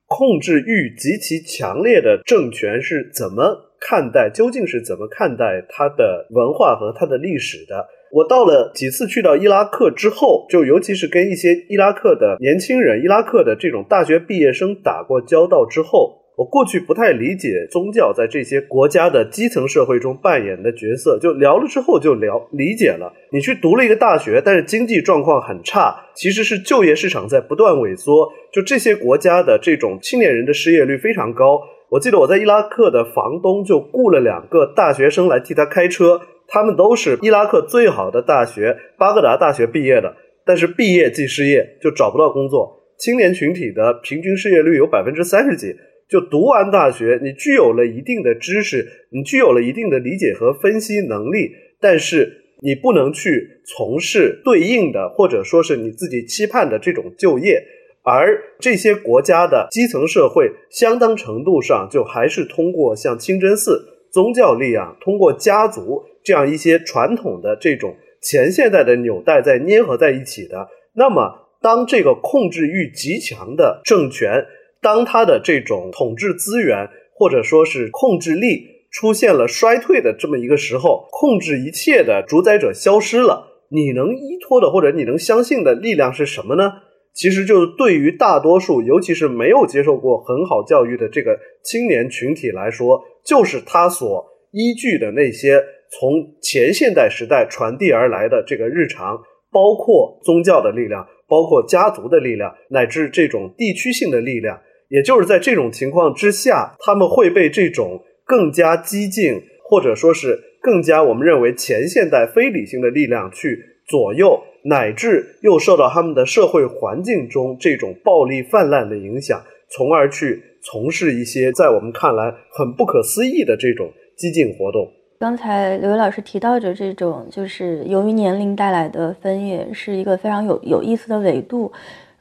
[0.05, 7.87] 控制欲极其强烈的政权是怎么看待，究竟是怎么看待它的文化和它的历史的。
[8.11, 16.19] 我到了几次去到伊拉克之后，就尤其是跟一些伊拉克的年轻人、伊拉克的这种大学毕业生打过交道之后。
[16.35, 23.13] 我过去不太理解宗教在这些国家的基层社会中扮演的角色，就聊了之后就聊理解了。
[23.31, 28.27] 你去读了一个大学，但是经济状况很差，其实是就业市场在不断萎缩。
[28.51, 31.61] 就这些国家的这种青年人的失业率非常高。
[31.89, 42.79] 我记得我在伊拉克的房东就雇了两个大学生来替他开车，他们都是伊拉克最好的大学巴格达大学毕业的，但是毕业即失业，就找不到工作。
[42.97, 45.75] 青年群体的平均失业率有百分之三十几。
[46.09, 57.63] 就读完大学，你具有了一定的知识，你具有了一定的理解和分析能力，但是你不能去从事对应的或者说是你自己期盼的这种就业，
[58.03, 70.67] 而这些国家的基层社会，相当程度上就还是通过像清真寺、宗教力量，通过家族这样一些传统的这种前现代的纽带在捏合在一起的。
[70.95, 74.45] 那么，当这个控制欲极强的政权，
[74.83, 86.73] 当他的这种统治资源或者说是控制力出现了衰退的这么一个时候，控制一切的主宰者消失了，你能依托的或者你能相信的力量是什么呢？
[87.15, 99.15] 其实就是对于大多数，尤其是没有接受过很好教育的这个青年群体来说，就是他所依据的那些从前现代时代传递而来的这个日常，
[99.51, 104.59] 包括宗教的力量，包括家族的力量，乃至这种地区性的力量。
[104.93, 124.87] 也就是在这种情况之下，他们会被这种更加激进，或者说是更加我们认为前现代非理性的力量去左右，乃至又受到他们的社会环境中这种暴力泛滥的影响，从而去从事一些在我们看来很不可思议的这种激进活动。
[125.19, 131.71] 刚才刘伟老师提到的这种，就是由于年龄带来的分野，是一个非常有有意思的维度。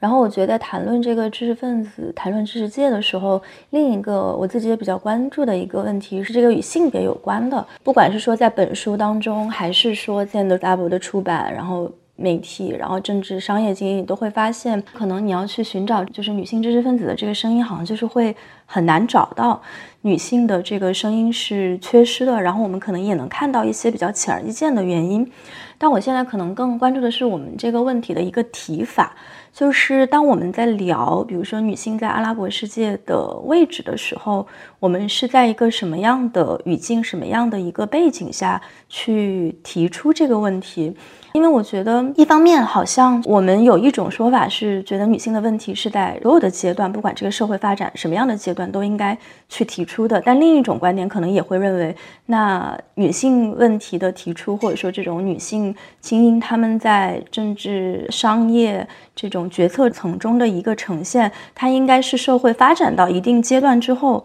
[0.03, 3.41] 然后我觉得谈论这个知识分子、谈论知识界的时候，
[3.71, 7.65] 另一个我自己也比较关注的一个问题是这个与性别有关的。
[7.85, 18.35] 不管是说在本书当中，还是说在 W 的出版，然后媒体，然后政治、商业经营，都会发现，可能你要去寻找就是女性知识分子的这个声音，好像就是会
[18.67, 19.63] 很难找到
[20.01, 25.31] 女性的这个声音是缺失的，然后我们可能也能看到一些比较显而易见的原因。
[25.79, 29.17] 但我现在可能更关注的是我们这个问题的一个提法，
[29.53, 34.47] 就是当我们在聊，比如说女性在阿拉伯世界的位置的时候，
[34.81, 40.97] 我们是在一个什么样的语境、什么样的一个背景下去提出这个问题？
[41.33, 49.17] 因为我觉得，一方面好像我们有一种说法是觉得女性的问题是在所有的阶段，不管这个社会发展什么样的阶段，都应该
[49.49, 50.21] 去提出的。
[50.25, 64.25] 但另一种观点可能也会认为，那女性问题的提出，或者说这种女性精英她们在政治、商业这种决策层中的一个呈现，它应该是社会发展到一定阶段之后。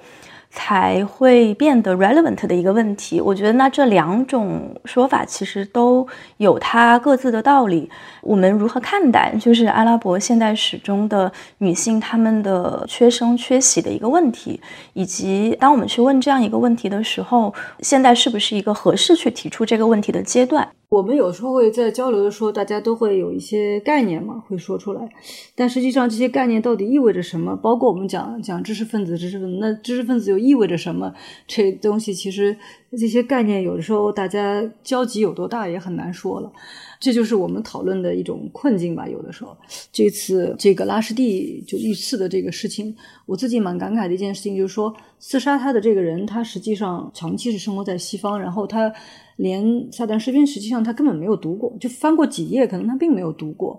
[0.58, 7.92] 才会变得 relevant 的一个问题，我觉得那这两种说法其实都有它各自的道理。
[8.28, 14.60] 我们如何看待就是阿拉伯现代史中的女性她们的缺生缺席的一个问题，
[14.92, 20.68] 以及当我们去问这样一个问题的时候，现在是不是一个合适去提出这个问题的阶段？
[20.90, 25.10] 我们有时候会在交流的时候，大家都会有一些概念嘛，会说出来。
[25.56, 27.56] 但实际上，这些概念到底意味着什么？
[27.56, 31.14] 包括我们讲讲知识分子，知识分子，那知识分子又意味着什么？
[31.46, 32.56] 这东西其实
[32.98, 36.52] 这些概念有的时候大家交集有多大也很难说了。
[37.00, 39.08] 这就是我们讨论的一种困境吧。
[39.08, 39.56] 有的时候，
[39.92, 42.96] 这次这个拉什蒂就遇刺的这个事情，
[43.26, 48.94] 我自己蛮感慨的一件事情，就是说刺杀他的这个人，他实际上长期是生活在西方，然后他。
[49.38, 53.78] 连撒旦诗篇实际上他根本没有读过，就翻过几页，可能他并没有读过。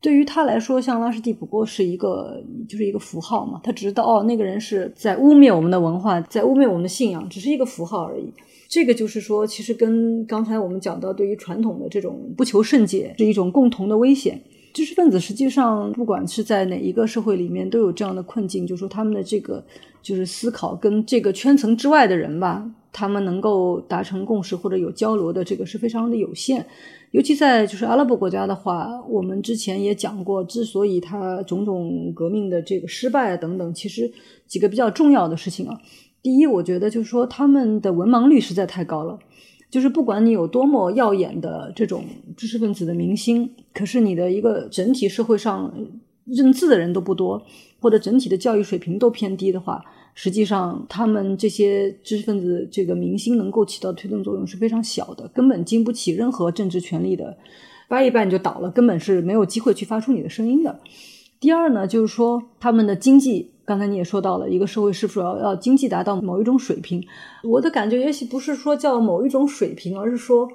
[0.00, 3.60] 对于他来说，像拉什蒂不过是一个，就是一个符号嘛。
[3.64, 8.32] 他只知道哦，那个人是在污蔑我们的文化，在污蔑我们的信仰，只是一个符号而已。
[8.72, 14.42] 这个就是说，其实跟刚才我们讲到对于传统的这种不求甚解是一种共同的危险。
[14.72, 19.62] 知识分子实际上不管是在哪一个社会里面，都有这样的困境，就是说他们的这个
[20.00, 22.66] 就是思考跟这个圈层之外的人吧。
[22.94, 26.64] 他们能够达成共识或者有交流的这个是非常的有限，
[27.12, 34.12] 尤其在就是阿拉伯国家的话，我们之前也讲过，之所以它种种革命的这个失败啊等等，其实
[34.46, 35.80] 几个比较重要的事情啊。
[36.22, 39.18] 第一，我觉得就是说他们的文盲率实在太高了，
[39.68, 42.04] 就是不管你有多么耀眼的这种
[42.36, 45.74] 知识分子的明星，可是你的一个整体社会上
[46.24, 47.44] 认字的人都不多，
[47.80, 49.84] 或者整体的教育水平都偏低的话。
[50.14, 57.34] 实际上，他们这些知识分子、这个明星能够起到推动作用是非常小的，根本经不起任何政治权力的
[57.88, 60.78] 掰一掰你就倒了，根本是没有机会去发出你的声音的。
[61.42, 67.04] 第二呢，就是说他们的经济，刚才你也说到了，一个社会是否要要经济达到某一种水平？
[67.42, 70.48] 我的感觉也许不是说叫某一种水平，而是说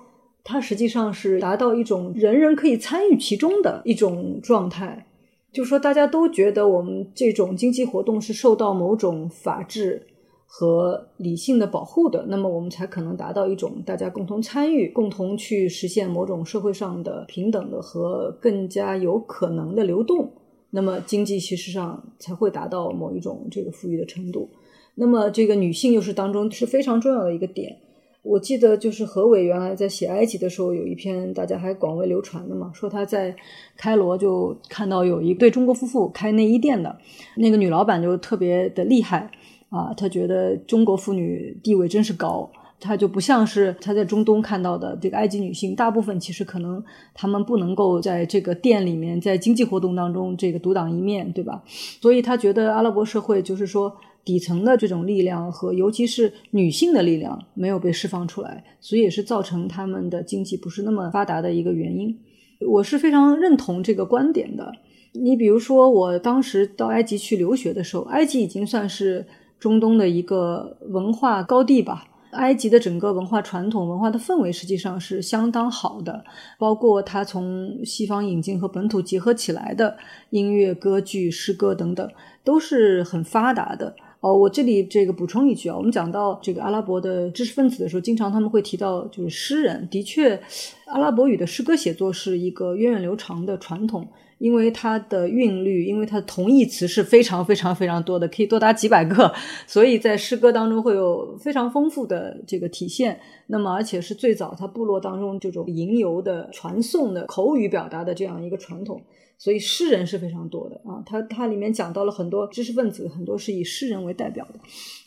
[0.45, 5.05] 它实际上是达到一种人人可以参与其中的一种状态。
[5.51, 10.07] 就是说，大家都觉得我们这种经济活动是受到某种法治
[10.45, 20.31] 和理性的保护的，那么我们才可能达到一种大家共同参与、共同去实现某种社会上的平等的和更加有可能的流动，
[20.71, 24.49] 那么经济其实上才会达到某一种这个富裕的程度。
[24.95, 27.77] 那么这个女性又是当中是非常重要的一个点。
[28.23, 33.33] 我记得就是何伟原来在写埃及的时候，有一篇大家还广为流传的嘛，说他在
[33.77, 36.97] 开罗就看到有一对中国夫妇开内衣店的，
[37.37, 39.31] 那个女老板就特别的厉害
[39.69, 51.63] 啊，他觉得中国妇女地位真是高，他就不像是他在中东看到的这个埃及女性，大部分其实可能他们不能够在这个店里面，在经济活动当中这个独当一面对吧？
[52.01, 53.95] 所以他觉得阿拉伯社会就是说。
[54.27, 62.13] 底层的这种力量和尤其是女性的力量没有被释放出来，所以也是造成他们的经济不是那么发达的一个原因。
[62.59, 64.69] 我是非常认同这个观点的。
[65.13, 69.25] 你比如说，我当时到埃及去留学的时候，埃及已经算是
[69.57, 72.03] 中东的一个文化高地吧。
[72.37, 76.23] 埃及的整个文化传统、文化的氛围实际上是相当好的，
[76.57, 79.97] 包括它从西方引进和本土结合起来的
[80.29, 82.09] 音乐、歌剧、诗歌等等，
[82.43, 83.95] 都是很发达的。
[84.19, 89.87] 哦，我这里这个补充一句啊，我们讲到这个阿拉伯的知识分子的时候，经常他们会提到就是诗人。
[89.91, 90.41] 的确，
[90.87, 94.07] 阿拉伯语的诗歌写作是一个源远流长的传统，
[94.37, 99.33] 因为它的韵律，因为它的同义词是非常非常非常多的，可以多达几百个，
[99.65, 103.19] 所以在诗歌当中会有非常丰富的这个体现。
[103.47, 109.01] 那么，而且是最早它部落当中这种吟游的传颂的口语表达的这样一个传统。
[109.39, 114.59] 所以诗人是非常多的啊，它它里面讲到了很多知识分子，很多是以诗人为代表的。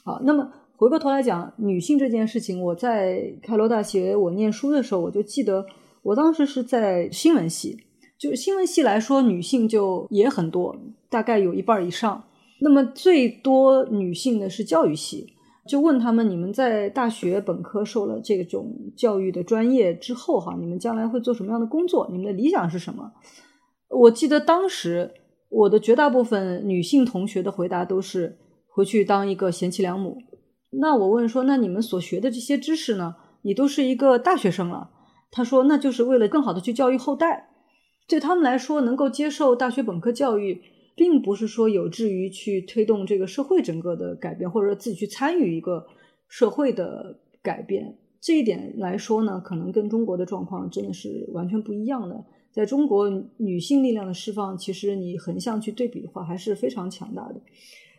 [0.05, 5.67] 好，那么回过头来讲女性这件事情，我在开罗大学我念书的时候，我就记得
[6.03, 7.77] 我当时是在新闻系，
[8.21, 10.77] 就新闻系来说，女性就也很多，
[11.09, 12.23] 大概有一半以上。
[12.61, 15.33] 那么最多女性的是教育系，
[15.67, 22.09] 就问他们：你们在大学本科受了这种教育的专业之后，哈，你们将来会做什么样的工作？
[22.13, 23.11] 你们的理想是什么？
[23.89, 25.15] 我记得当时
[25.49, 28.37] 我的绝大部分女性同学的回答都是
[28.69, 30.19] 回去当一个贤妻良母。
[30.79, 33.17] 那我问说：那你们所学的这些知识呢？
[33.41, 34.91] 你都是一个大学生了。
[35.31, 37.47] 他说：那就是为了更好的去教育后代。
[38.11, 40.61] 对他们来说，能够接受大学本科教育。
[40.97, 45.87] 并不是说有志于去推动这个社会整个的改变，或者说自己去参与一个
[46.29, 47.97] 社会的改变。
[48.21, 52.23] 这一点来说呢，可能跟中国的状况真的是完全不一样的。
[52.53, 53.09] 在中国，
[53.39, 57.41] 女性力量的释放，其实你横向去对比的话，还是非常强大的。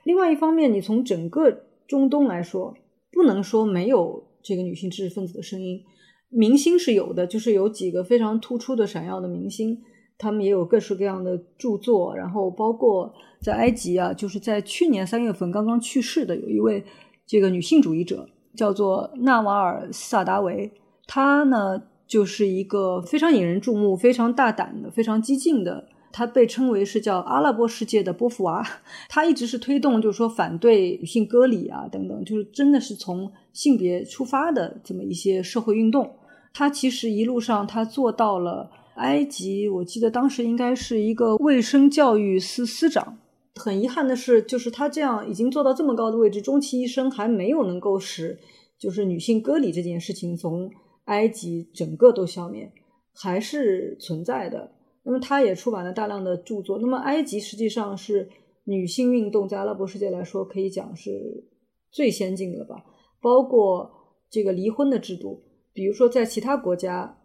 [0.04, 2.76] 另外一方面，你从整个中东来说，
[3.12, 5.82] 不能说没有这个女性知识分子的声音，
[6.30, 9.82] 明星是有的，就是有几个非常突出的、闪耀的明星。
[10.22, 16.86] 他们也有各式各样的著作，然后包括在埃及啊，就是在去年三月份刚刚去世的有一位
[17.26, 20.72] 这个女性主义者，叫做纳瓦尔萨达维。
[21.08, 25.88] 她呢就是一个非常引人注目、非常大胆的、非常激进的。
[26.12, 28.64] 她被称为是叫阿拉伯世界的波伏娃。
[29.10, 36.12] 她一直是推动，就是说反对女性割礼啊等等，就是真的是从性别出发的这么一些社会运动。
[36.54, 38.70] 她其实一路上她做到了。
[38.96, 43.18] 埃及，我记得当时应该是一个卫生教育司司长。
[43.56, 48.38] 很遗憾的是，就是他这样已经做到这么高的位置，终其一生还没有能够使
[48.78, 50.70] 就是女性割礼这件事情从
[51.06, 52.72] 埃及整个都消灭，
[53.14, 54.72] 还是存在的。
[55.04, 56.78] 那么他也出版了大量的著作。
[56.80, 58.30] 那么埃及实际上是
[58.66, 61.46] 女性运动在阿拉伯世界来说可以讲是
[61.92, 62.84] 最先进的吧，
[63.22, 63.90] 包括
[64.30, 67.18] 这个离婚的制度，比如说在其他国家。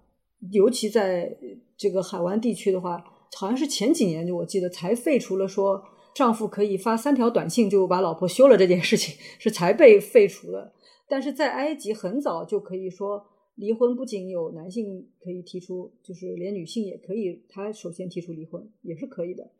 [0.52, 1.36] 尤其在
[1.76, 3.02] 这个海湾地区的话，
[3.36, 5.82] 好像是前几年，就我记得才废除了说
[6.14, 10.72] 丈夫可以发三条短信就把老婆休了这件事情，是才被废除的。
[11.08, 13.24] 但是在埃及很早就可以说
[13.54, 19.50] 离婚，不仅有男性可以提出，就是连女性也可以，他首先提出离婚也是可以的。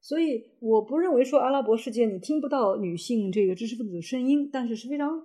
[0.00, 5.22] 所以我不认为说阿拉伯世界你听不到女性这个知识分子的声音，但是是非常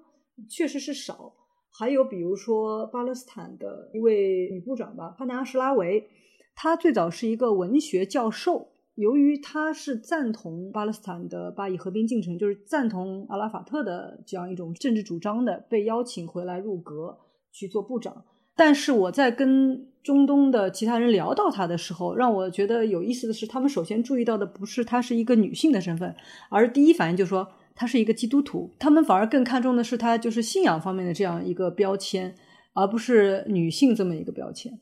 [0.50, 1.34] 确实是少。
[1.72, 6.10] 还有比如说巴勒斯坦的一位女部长吧，帕纳什拉维，
[6.56, 8.70] 她最早是一个文学教授。
[8.96, 17.18] 由于她是赞同巴勒斯坦的巴以和平进程，就是赞同阿拉法特的这样一种政治主张的，被邀请回来入阁
[17.54, 18.26] 去做部长。
[18.58, 26.14] 但是我在跟中东的其他人聊到她的时候，让我觉得有意思的是，他们首先注意到的不是她是一个女性的身份，
[26.50, 27.48] 而第一反应就说。
[27.80, 32.36] 他是一个基督徒，他们反而更看重的是他就是信仰方面的这样一个标签，
[32.74, 34.78] 而不是女性这么一个标签。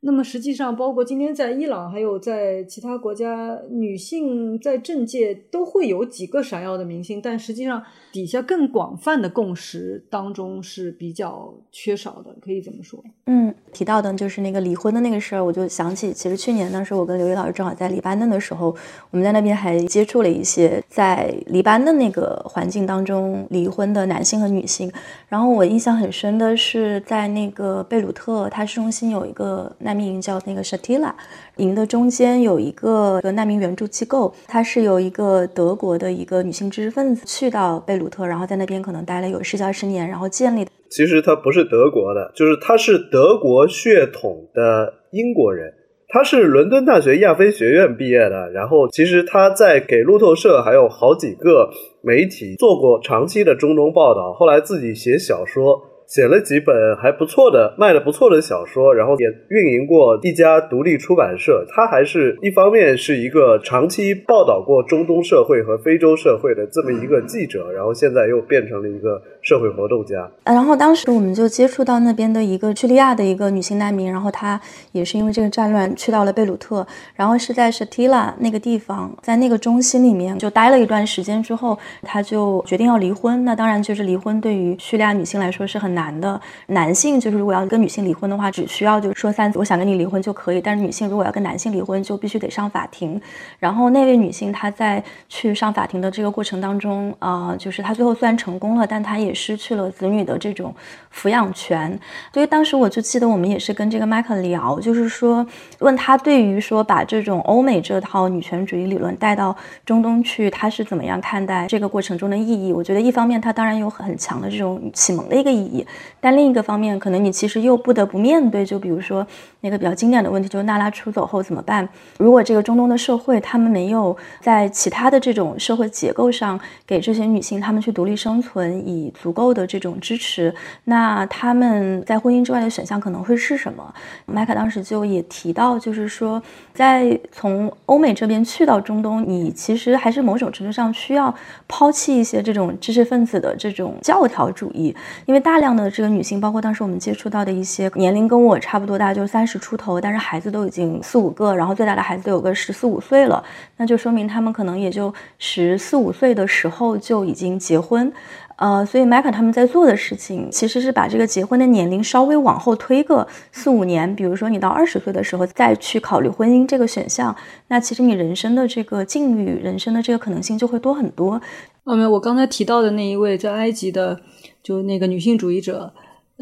[0.00, 7.82] 那么实际上，包括今天在伊朗，还有在其他国家，女性在政界都会有几个闪耀的明星，但实际上
[8.12, 13.02] 底下更广泛的共识当中是比较缺少的，可以这么说。
[13.26, 18.68] 嗯，提到的就是那个离婚的那个事儿，我就想起，其实去年当时我跟刘毅老师正好在黎巴嫩的时候，
[19.10, 24.88] 我们在那边还接触了一些在黎巴嫩那个环境当中离婚的男性和女性。
[25.26, 29.74] 然后我印象很深的是，在那个贝鲁特，它市中心有一个。
[29.88, 31.14] 难民营叫那个 Shatila，
[31.56, 40.70] 营的中间有一个难民援助机构，它是由一个德国的一个女性知识分子去到贝鲁特，然后在那边可能待了有十几二十年，然后建立的。
[40.90, 45.72] 其实他不是德国的，就是他是德国血统的英国人，
[46.08, 51.70] 他是伦敦大学亚非学院毕业的，然后其实他在给路透社还有好几个
[52.02, 55.80] 媒体做过长期的中东报道，后来自己写小说。
[56.08, 61.66] 写了几本还不错的、卖的不错的小说，然后也运营过一家独立出版社。
[61.68, 70.30] 他还是一方面是一个长期报道过中东社会和非洲社会的这么一个记者，然后现在又变成了一个社会活动家。
[70.44, 74.58] 然后当时我们就接触到那边的一个叙利亚的一个女性难民，然后她
[74.92, 83.44] 也是因为这个战乱去到了贝鲁特，然后是在 Shatila 那个地方，在那个中心里面就待了一段时间之后，她就决定要离婚。
[83.44, 85.88] 那当然就是离婚对于叙利亚女性来说是很。
[85.98, 90.60] 难的男性就是如果要跟女性离婚的话，只需要就是说三我想跟你离婚就可以。
[90.60, 93.20] 但是女性如果要跟男性离婚，就必须得上法庭。
[93.58, 100.74] 然后那位女性她在去上法庭的这个过程当中，啊，就是她最后虽然成功了，但她也也失去了子女的这种
[101.18, 101.98] 抚养权。
[102.32, 105.44] 所以当时我就记得我们也是跟这个麦克聊，就是说
[105.80, 112.72] 问他对于说把这种欧美这套女权主义理论带到中东去，他是怎么样看待这个过程中的意义？
[112.72, 115.84] 我觉得一方面他当然有很强的这种启蒙的一个意义。
[116.20, 119.26] 但另一个方面，可能你其实又不得不面对，就比如说
[119.60, 121.88] 那个比较经典的问题，就是娜拉出走后怎么办？
[122.18, 130.52] 如果这个中东的社会他们没有在其他的这种社会结构上给这些女性她们去独立生存以足够的这种支持，
[130.84, 133.94] 那那他们在婚姻之外的选项可能会是什么？
[134.26, 136.42] 麦卡当时就也提到，就是说
[136.74, 141.34] 在从欧美这边去到中东，你其实还是某种程度上需要
[141.66, 144.94] 抛弃一些这种知识分子的这种教条主义，
[145.24, 153.42] 因为大量的这个女性，包括当时我们接触到的一些年龄跟我差不多大，就三十出头，但是孩子都已经四五个，然后最大的孩子都有个十四五岁了，
[153.78, 158.12] 那就说明他们可能也就十四五岁的时候就已经结婚。
[158.58, 164.14] 呃，所以麦卡他们在做的事情，其实是把这个结婚的年龄稍微往后推个四五年。
[164.16, 167.34] 比如说，你到二十岁的时候再去考虑婚姻这个选项，
[167.68, 171.40] 那其实你人生的这个境遇、人生的这个可能性就会多很多。
[171.84, 174.20] 有没有我刚才提到的那一位在埃及的，
[174.62, 175.92] 就那个女性主义者。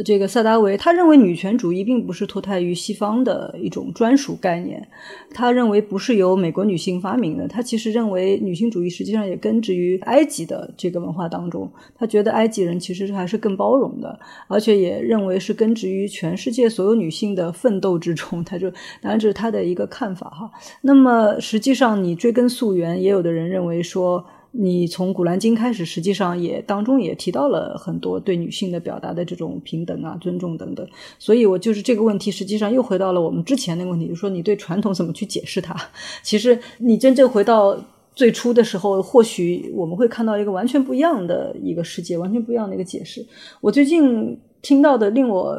[0.05, 4.87] 这个萨达维，他认为女权主义并不是脱胎于西方的一种专属概念，
[5.33, 18.71] 他认为不是由美国女性发明的，他其实认为女性主义实际上也根植于埃及的这个文化当中，他觉得埃及人其实还是更包容的，而且也认为是根植于全世界所有女性的奋斗之中，他就
[19.01, 20.51] 当然这是他的一个看法哈。
[20.83, 24.25] 那么实际上你追根溯源，也有的人认为说。
[24.59, 30.87] 你从《古兰经》开始，实际上也当中也提到了很多对女性的表达的这种平等啊、尊重等等。
[31.19, 35.77] 所以，我就是这个问题，实际上又回到了我们之前那个问题，就是说你对传统怎么去解释它？
[36.23, 37.79] 其实你真正回到
[38.15, 43.27] 最初的时候，或许我们会看到一个完全不一样的一个世界，完全不一样的一个解释。
[43.61, 44.39] 我最近。
[44.67, 45.57] 听到的令我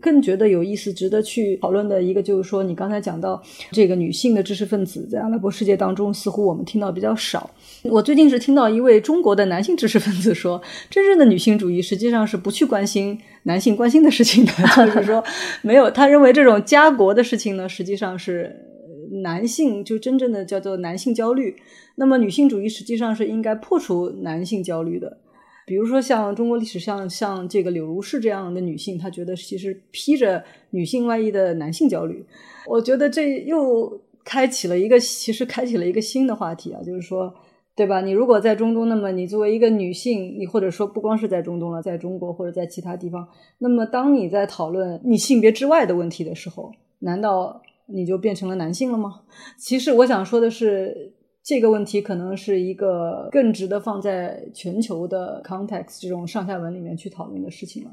[0.00, 3.40] 更觉得有意思、值得去讨论的一个，就是说，你刚才讲到
[3.70, 7.48] 这个女性的知识分子在阿拉伯世界当中，似乎我们听到比较少。
[7.84, 10.60] 我最近是听到一位中国的男性知识分子说，
[10.90, 14.52] 真正的女性主义实际上是不去关心男性关心的事情的，
[14.86, 15.22] 就是说，
[15.62, 18.56] 没有他认为这种家国的事情呢，实际上是
[19.22, 21.54] 男性就真正的叫做男性焦虑。
[21.94, 25.18] 那么，女性主义实际上是应该破除男性焦虑的。
[25.68, 32.24] 比如说，像中国历史上像这个柳如是这样的女性，她觉得其实披着女性外衣的男性焦虑。
[32.66, 37.34] 我觉得这又开启了一个，其实开启了一个新的话题啊，就是说，
[37.76, 38.00] 对吧？
[38.00, 43.28] 你如果在中东，那么你作为一个女性，你或者说不光是在中东了，在中国或者在其他地方，
[43.58, 49.20] 那么当你在讨论你性别之外的问题的时候，难道你就变成了男性了吗？
[49.58, 51.12] 其实我想说的是。
[51.48, 57.90] 这个问题可能是一个更值得放在全球的 context 这种上下文里面去讨论的事情了。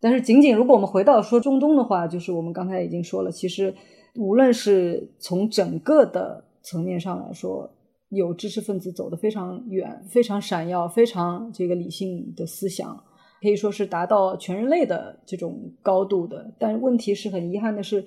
[0.00, 3.72] 但是，仅仅如果我们回到说中东的话，就是我们刚才已经说了，其实
[4.16, 7.70] 无论是从整个的层面上来说，
[8.08, 13.00] 有知识分子走得非常远、非常闪耀、非常这个理性的思想，
[13.40, 16.52] 可以说是达到全人类的这种高度的。
[16.58, 18.04] 但问题是很遗憾的是。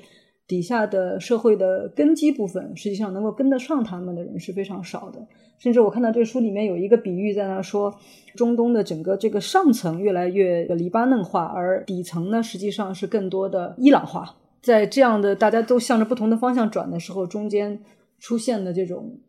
[0.52, 5.26] 底下的社会的根基部分，实际上能够跟得上他们的人是非常少的。
[5.58, 7.96] 甚至我看到这书里面有一个比喻，在那说，
[8.36, 14.36] 中东的整个这个上层越来越黎巴嫩化，而底层呢，实际上是更多的伊朗化。
[14.62, 17.82] 在这样的大家都向着不同的方向转的时候，中间
[18.20, 19.22] 出现的这种，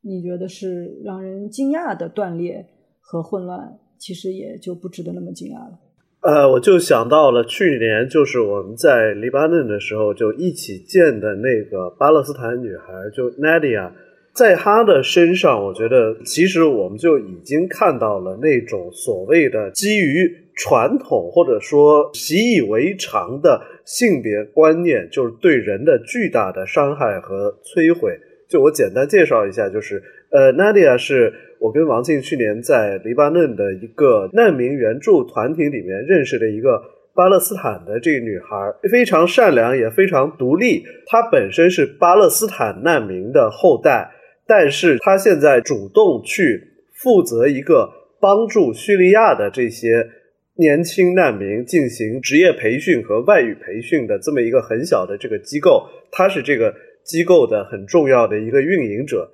[0.00, 2.66] 你觉得是让人惊讶的断裂
[2.98, 5.78] 和混乱，其实也就不值得那么惊讶了。
[6.22, 13.90] 呃，我就想到了去年，就是我们在黎巴嫩的时候，就一起见的那个巴勒斯坦女孩，就 Nadia，
[14.32, 28.16] 在她的身上，我觉得其实我们就已经看到了那种所谓的基于传统或者说习以为常的性别观念，就是对人的巨大的伤害和摧毁。
[28.48, 30.00] 就我简单介绍一下，就是
[30.32, 31.32] 呃，Nadia 是。
[31.62, 36.82] 我跟王静去年在黎巴嫩的一个难民援助团体里面认识的一个
[37.14, 38.56] 巴勒斯坦的这个女孩，
[38.90, 40.82] 非常善良，也非常独立。
[41.06, 44.10] 她本身是巴勒斯坦难民的后代，
[44.44, 46.60] 但是她现在主动去
[46.94, 47.88] 负责一个
[48.20, 50.04] 帮助叙利亚的这些
[50.56, 55.86] 年轻难民进行职业培训和外语培训的这么一个很小的这个机构。
[56.10, 59.30] 她是这个机构的很重要的一个运营者。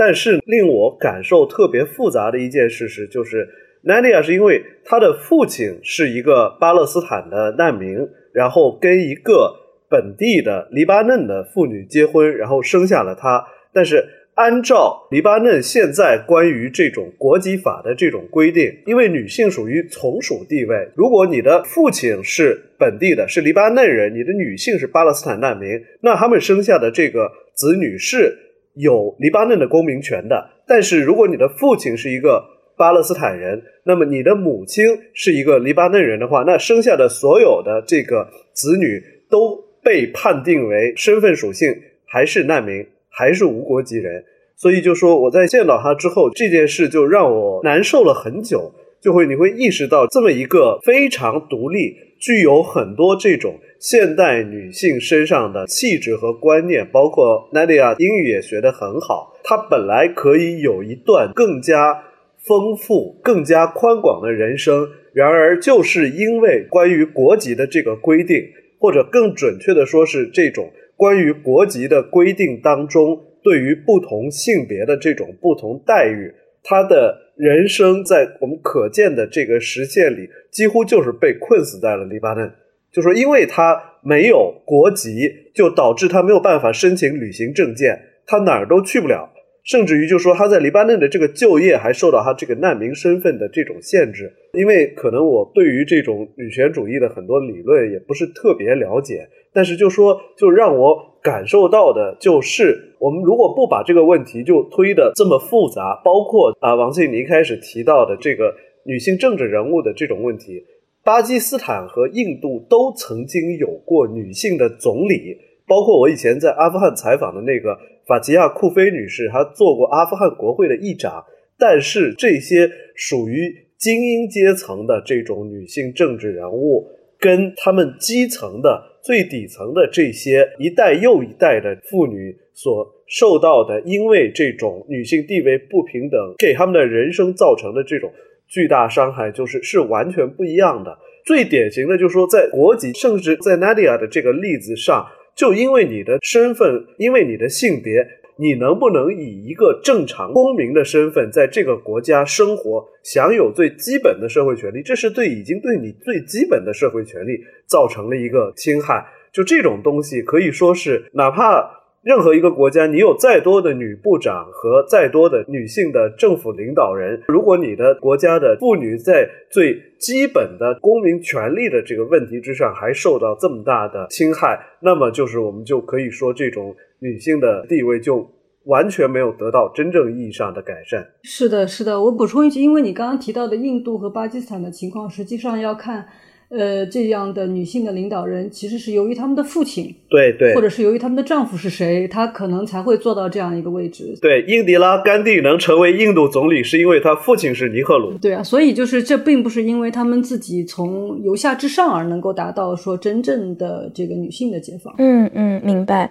[0.00, 3.46] 但是令我感受特别复杂的一件事是，就是
[3.84, 9.54] Nadia 是因为他的父亲是一个巴勒斯坦的难民，然后跟一个
[9.90, 13.44] 本地的黎巴嫩的妇女结婚，然后生下了他。
[13.74, 14.02] 但是
[14.36, 25.68] 按照黎巴嫩现在关于这种国籍法的这种规定，因为女性属于从属地位，如果你的父亲是本地的，是黎巴嫩人，你的女性是巴勒斯坦难民，
[26.00, 28.46] 那他们生下的这个子女是。
[28.80, 32.44] 有黎巴嫩的公民权的，但是如果你的父亲是一个
[32.76, 41.74] 巴勒斯坦人，那么你的母亲是一个黎巴嫩人的话，那生下的所有的这个子女都被判定为身份属性
[42.06, 44.24] 还是难民，还是无国籍人。
[44.56, 48.72] 所以就说我在见到他之后，这件事就让我难受了很久。
[49.00, 62.04] 就会你会意识到，这么一个非常独立、具有很多这种现代女性身上的气质和观念，包括 Nadia 英语也学得很好，她本来可以有一段更加
[62.36, 68.36] 丰富、更加宽广的人生，然而就是因为关于国籍的这个规定，
[68.78, 76.30] 或者更准确的说是这种关于国籍的规定当中，对于不同性别的这种不同待遇。
[76.62, 82.52] 他的人生在我们可见的这个实现里，几乎就是被困死在了黎巴嫩。
[82.92, 89.30] 就说，因为他没有国籍，就导致他没有办法申请旅行证件，他哪儿都去不了。
[89.62, 94.32] 甚至于，就说他在黎巴嫩的这个就业还受到他这个难民身份的这种限制。
[94.54, 101.10] 因为可能我对于这种女权主义的很多理论也不是特别了解，但是就说，就让我。
[101.22, 108.54] 感受到的就是，我们如果不把这个问题就推的这么复杂，包括啊，王庆妮开始提到的这个
[108.86, 110.64] 女性政治人物的这种问题，
[111.02, 115.36] 巴基斯坦和印度都曾经有过女性的总理，
[115.66, 121.24] 包括我以前在阿富汗采访的那个法提亚库菲女士，她做过阿富汗国会的议长，
[121.58, 126.86] 但是这些属于精英阶层的这种女性政治人物，
[127.18, 128.90] 跟他们基层的。
[129.02, 138.12] 最底层的这些一代又一代的妇女所受到的，因为这种女性地位不平等，给他们的人生造成的这种
[138.50, 140.98] 巨大伤害，就是是完全不一样的。
[141.24, 145.06] 最典型的就是说，在国籍，甚至在 Nadia 的这个例子上，
[145.36, 148.06] 就因为你的身份，因为你的性别。
[148.36, 154.80] 你能不能以一个正常公民的身份在这个国家生活，享有最基本的社会权利？
[154.82, 159.06] 这是对已经对你最基本的社会权利造成了一个侵害。
[159.30, 176.74] 就这种东西，可以说是哪怕任何一个国家，你有再多的女部长和再多的女性的政府领导人，如果你的国家的妇女在最基本的公民权利的这个问题之上还受到这么大的侵害，那么就是我们就可以说这种。
[177.02, 178.30] 女性的地位就
[178.64, 181.02] 完全没有得到真正意义上的改善。
[181.22, 181.98] 是的，是的。
[181.98, 186.06] 我补充一句，因为你刚刚提到的印度和巴基斯坦的情况，实际上要看，
[186.50, 194.12] 呃，这样的女性的领导人其实是由于他们的父亲，对对，或者是由于他们的丈夫是谁，她可能才会做到这样一个位置。
[194.20, 198.12] 对，英迪拉·甘地能成为印度总理，是因为他父亲是尼赫鲁。
[198.20, 204.92] 对啊，所以就是这并不是因为他们自己从由下至上而能够达到说真正的这个女性的解放。
[204.98, 206.10] 嗯嗯，明白。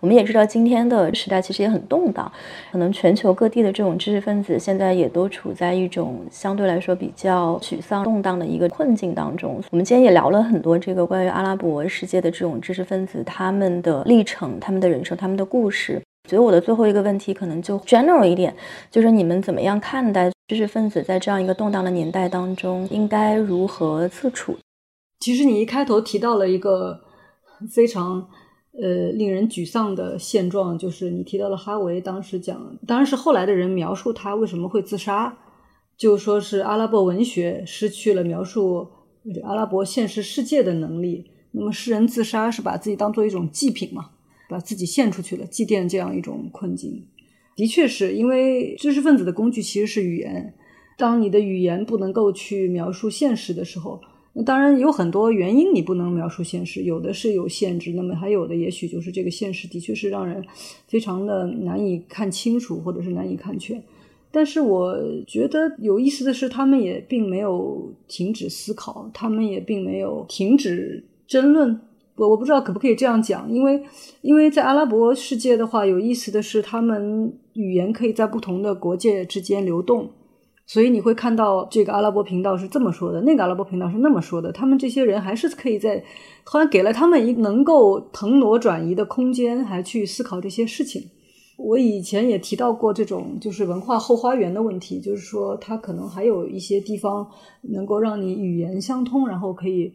[0.00, 2.32] 我们也知道，今天的时代其实也很动荡，
[2.72, 9.62] 可能全球各地的这种知识分子现在也都处在一种相对来说比较沮丧、动荡的一个困境当中。
[9.70, 16.00] 我们今天也聊了很多这个关于阿拉伯世界的这种知识分子他们的历程、他们的人生、他们的故事。
[16.26, 18.54] 所以我的最后一个问题可能就 general 一点，
[18.90, 24.56] 就是你们怎么样看待知识分子在这样一个动荡的年代当中应该如何自处？
[25.18, 27.00] 其实你一开头提到了一个
[27.70, 28.26] 非常。
[28.72, 35.36] 呃，令人沮丧的现状就是你提到了哈维当时讲，当然是后来的人描述他为什么会自杀，
[35.96, 38.88] 就说是阿拉伯文学失去了描述
[39.42, 41.30] 阿拉伯现实世界的能力。
[41.50, 44.10] 那么诗人自杀是把自己当做一种祭品嘛，
[44.48, 47.04] 把自己献出去了，祭奠这样一种困境。
[47.56, 50.54] 的确是因为知识分子的工具其实是语言，
[50.96, 54.00] 当你的语言不能够去描述现实的时候。
[54.32, 60.44] 那当然有很多原因，你不能描述现实，有的是有限制，那么还有的也许就是这个现实的确是让人
[60.86, 63.82] 非常的难以看清楚，或者是难以看全。
[64.30, 64.96] 但是我
[65.26, 71.80] 觉得有意思的是，他们也并没有停止思考，他们也并没有停止争论。
[72.14, 73.82] 我我不知道可不可以这样讲，因为
[74.20, 80.08] 因为在阿拉伯世界的话，有意思的是，他们语言可以在不同的国界之间流动。
[80.72, 84.52] 所以你会看到这个阿拉伯频道是这么说的，那个阿拉伯频道是那么说的。
[84.52, 86.00] 他们这些人还是可以在，
[86.44, 91.02] 好像给了他们一能够腾挪转移的空间，还去思考这些事情。
[91.56, 97.28] 我以前也提到过这种就是文化后花园的问题，就是说它可能还有一些地方
[97.62, 99.92] 能够让你语言相通，然后可以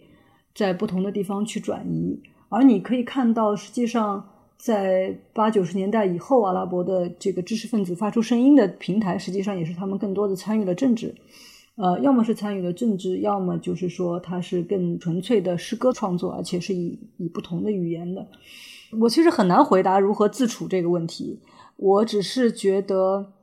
[0.53, 2.21] 在不同的地方去转移。
[2.49, 4.25] 而你可以看到，实际上。
[4.65, 11.13] 在八九十年代以后，阿拉伯的这个知识分子发出声音的平台，实际上也是他们更多的参与了政治，
[11.75, 18.27] 呃，要么是参与了政治，要么就是说它是更纯粹的诗歌创作，而且是以以不同的语言的。
[18.99, 21.39] 我其实很难回答如何自处这个问题，
[21.75, 23.33] 我只是觉得，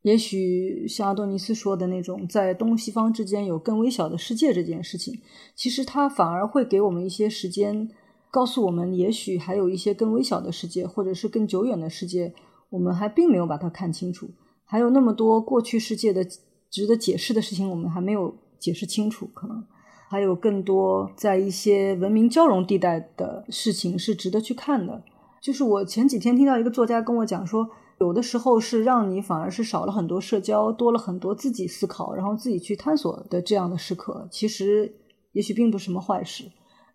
[0.00, 5.20] 也许像阿多尼斯说的那种，在东西方之间有更微小的世界这件事情，
[5.54, 7.90] 其实它反而会给我们一些时间，
[8.34, 12.34] 告诉我们，也许还有一些更微小的世界，或者是更久远的世界，
[12.70, 14.28] 我们还并没有把它看清楚，
[14.64, 16.26] 还有那么多过去世界的
[16.68, 19.64] 值得解释的事情，我们还没有解释清楚，可能
[20.10, 25.04] 还有更多在一些文明交融地带的事情是值得去看的。
[25.40, 27.68] 就是我前几天听到一个作家跟我讲说。
[28.00, 34.92] 有的时候是让你反而是少了很多社交，多了很多自己思考，然后自己去探索的这样的时刻，其实
[35.30, 36.44] 也许并不是什么坏事。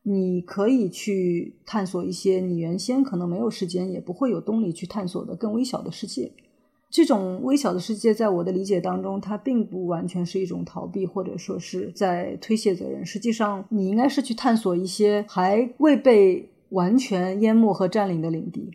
[0.04, 6.32] 你可以去探索一些你原先可能没有时间，也不会有动力去探索的更微小的世界。
[6.90, 13.06] 这种微小的世界，在我的理解当中，它并不完全是一种逃避，或者说是在推卸责任。
[13.06, 18.72] 实际上，你应该是去探索一些还未被完全淹没和占领的领地。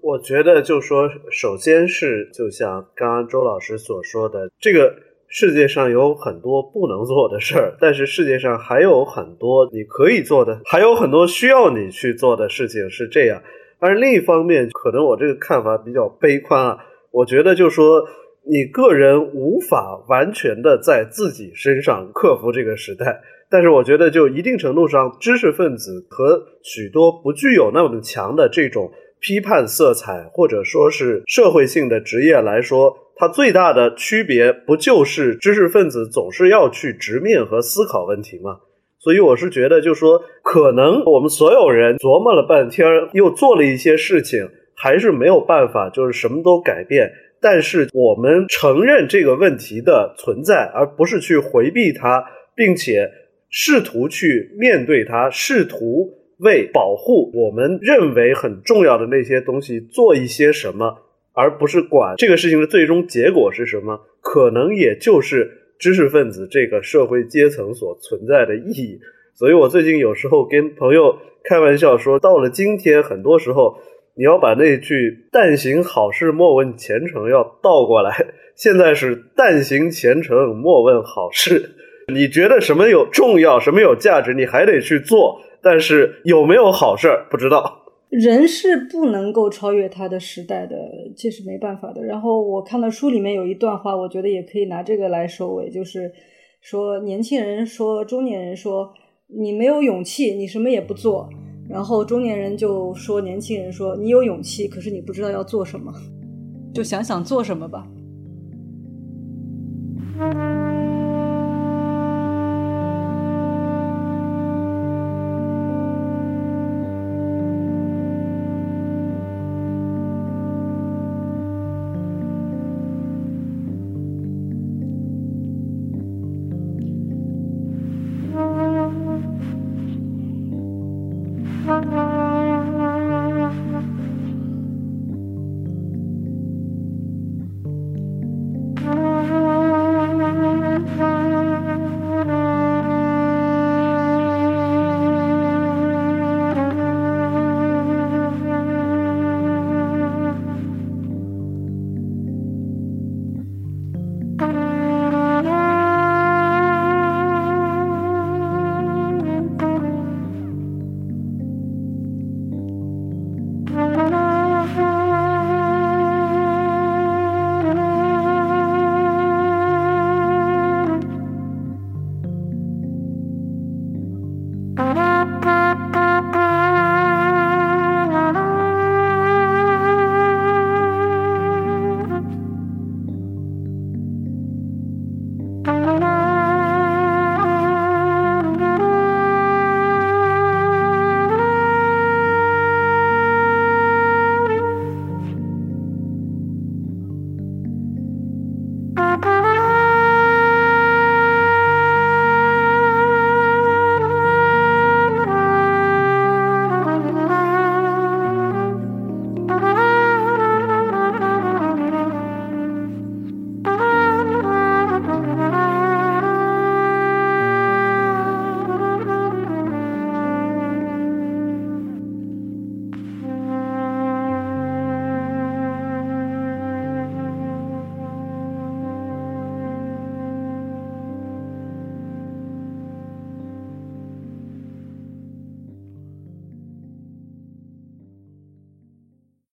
[0.00, 4.94] 我觉得，就说，首先是就像刚刚周老师所说的，这个
[5.34, 13.42] 世界上有很多不能做的事儿，但是世界上还有很多你可以做的，还有很多需要你去做的事情是这样。
[13.78, 16.78] 而另一方面，可能我这个看法比较悲观啊，
[17.10, 18.06] 我觉得就说
[18.44, 28.92] 你个人无法完全的在自己身上克服这个时代，但是我觉得就一定程度上，知识分子和许多不具有那么强的这种。
[29.24, 38.58] 批判色彩或者说是社会性的职业来说，它最大的区别不就是知识分子总是要去直面和思考问题吗？
[38.98, 47.10] 所以我是觉得，就说可能我们所有人琢磨了半天，又做了一些事情，还是没有办法，就是什么都改变。
[47.40, 52.24] 但是我们承认这个问题的存在，而不是去回避它，
[52.54, 53.10] 并且
[53.50, 56.18] 试图去面对它，试图。
[56.38, 60.92] 为保护我们认为很重要的那些东西做一些什么，
[61.32, 68.98] 而不是管这个事情的最终结果是什么，可能也就是知识分子这个社会阶层所存在的意义。
[69.34, 73.76] 所以我最近有时候跟朋友开玩笑说，到了今天，很多时候
[74.14, 78.14] 你要把那句“但行好事，莫问前程”要倒过来，
[78.54, 81.70] 现在是“但行前程，莫问好事”。
[82.12, 85.40] 你觉得什么有重要，什么有价值，你还得去做。
[85.62, 87.81] 但是有没有好事儿不知道。
[88.12, 90.76] 人是不能够超越他的时代的，
[91.16, 92.04] 这是没办法的。
[92.04, 96.12] 然后我看到书里面有一段话，我觉得也可以拿这个来收尾，就是
[96.60, 98.92] 说年轻人说中年人说
[99.28, 101.26] 你没有勇气，你什么也不做。
[101.70, 105.90] 然后中年人就说年轻人说你有勇气，可是你不知道要做什么，
[106.74, 107.88] 就想想做什么吧。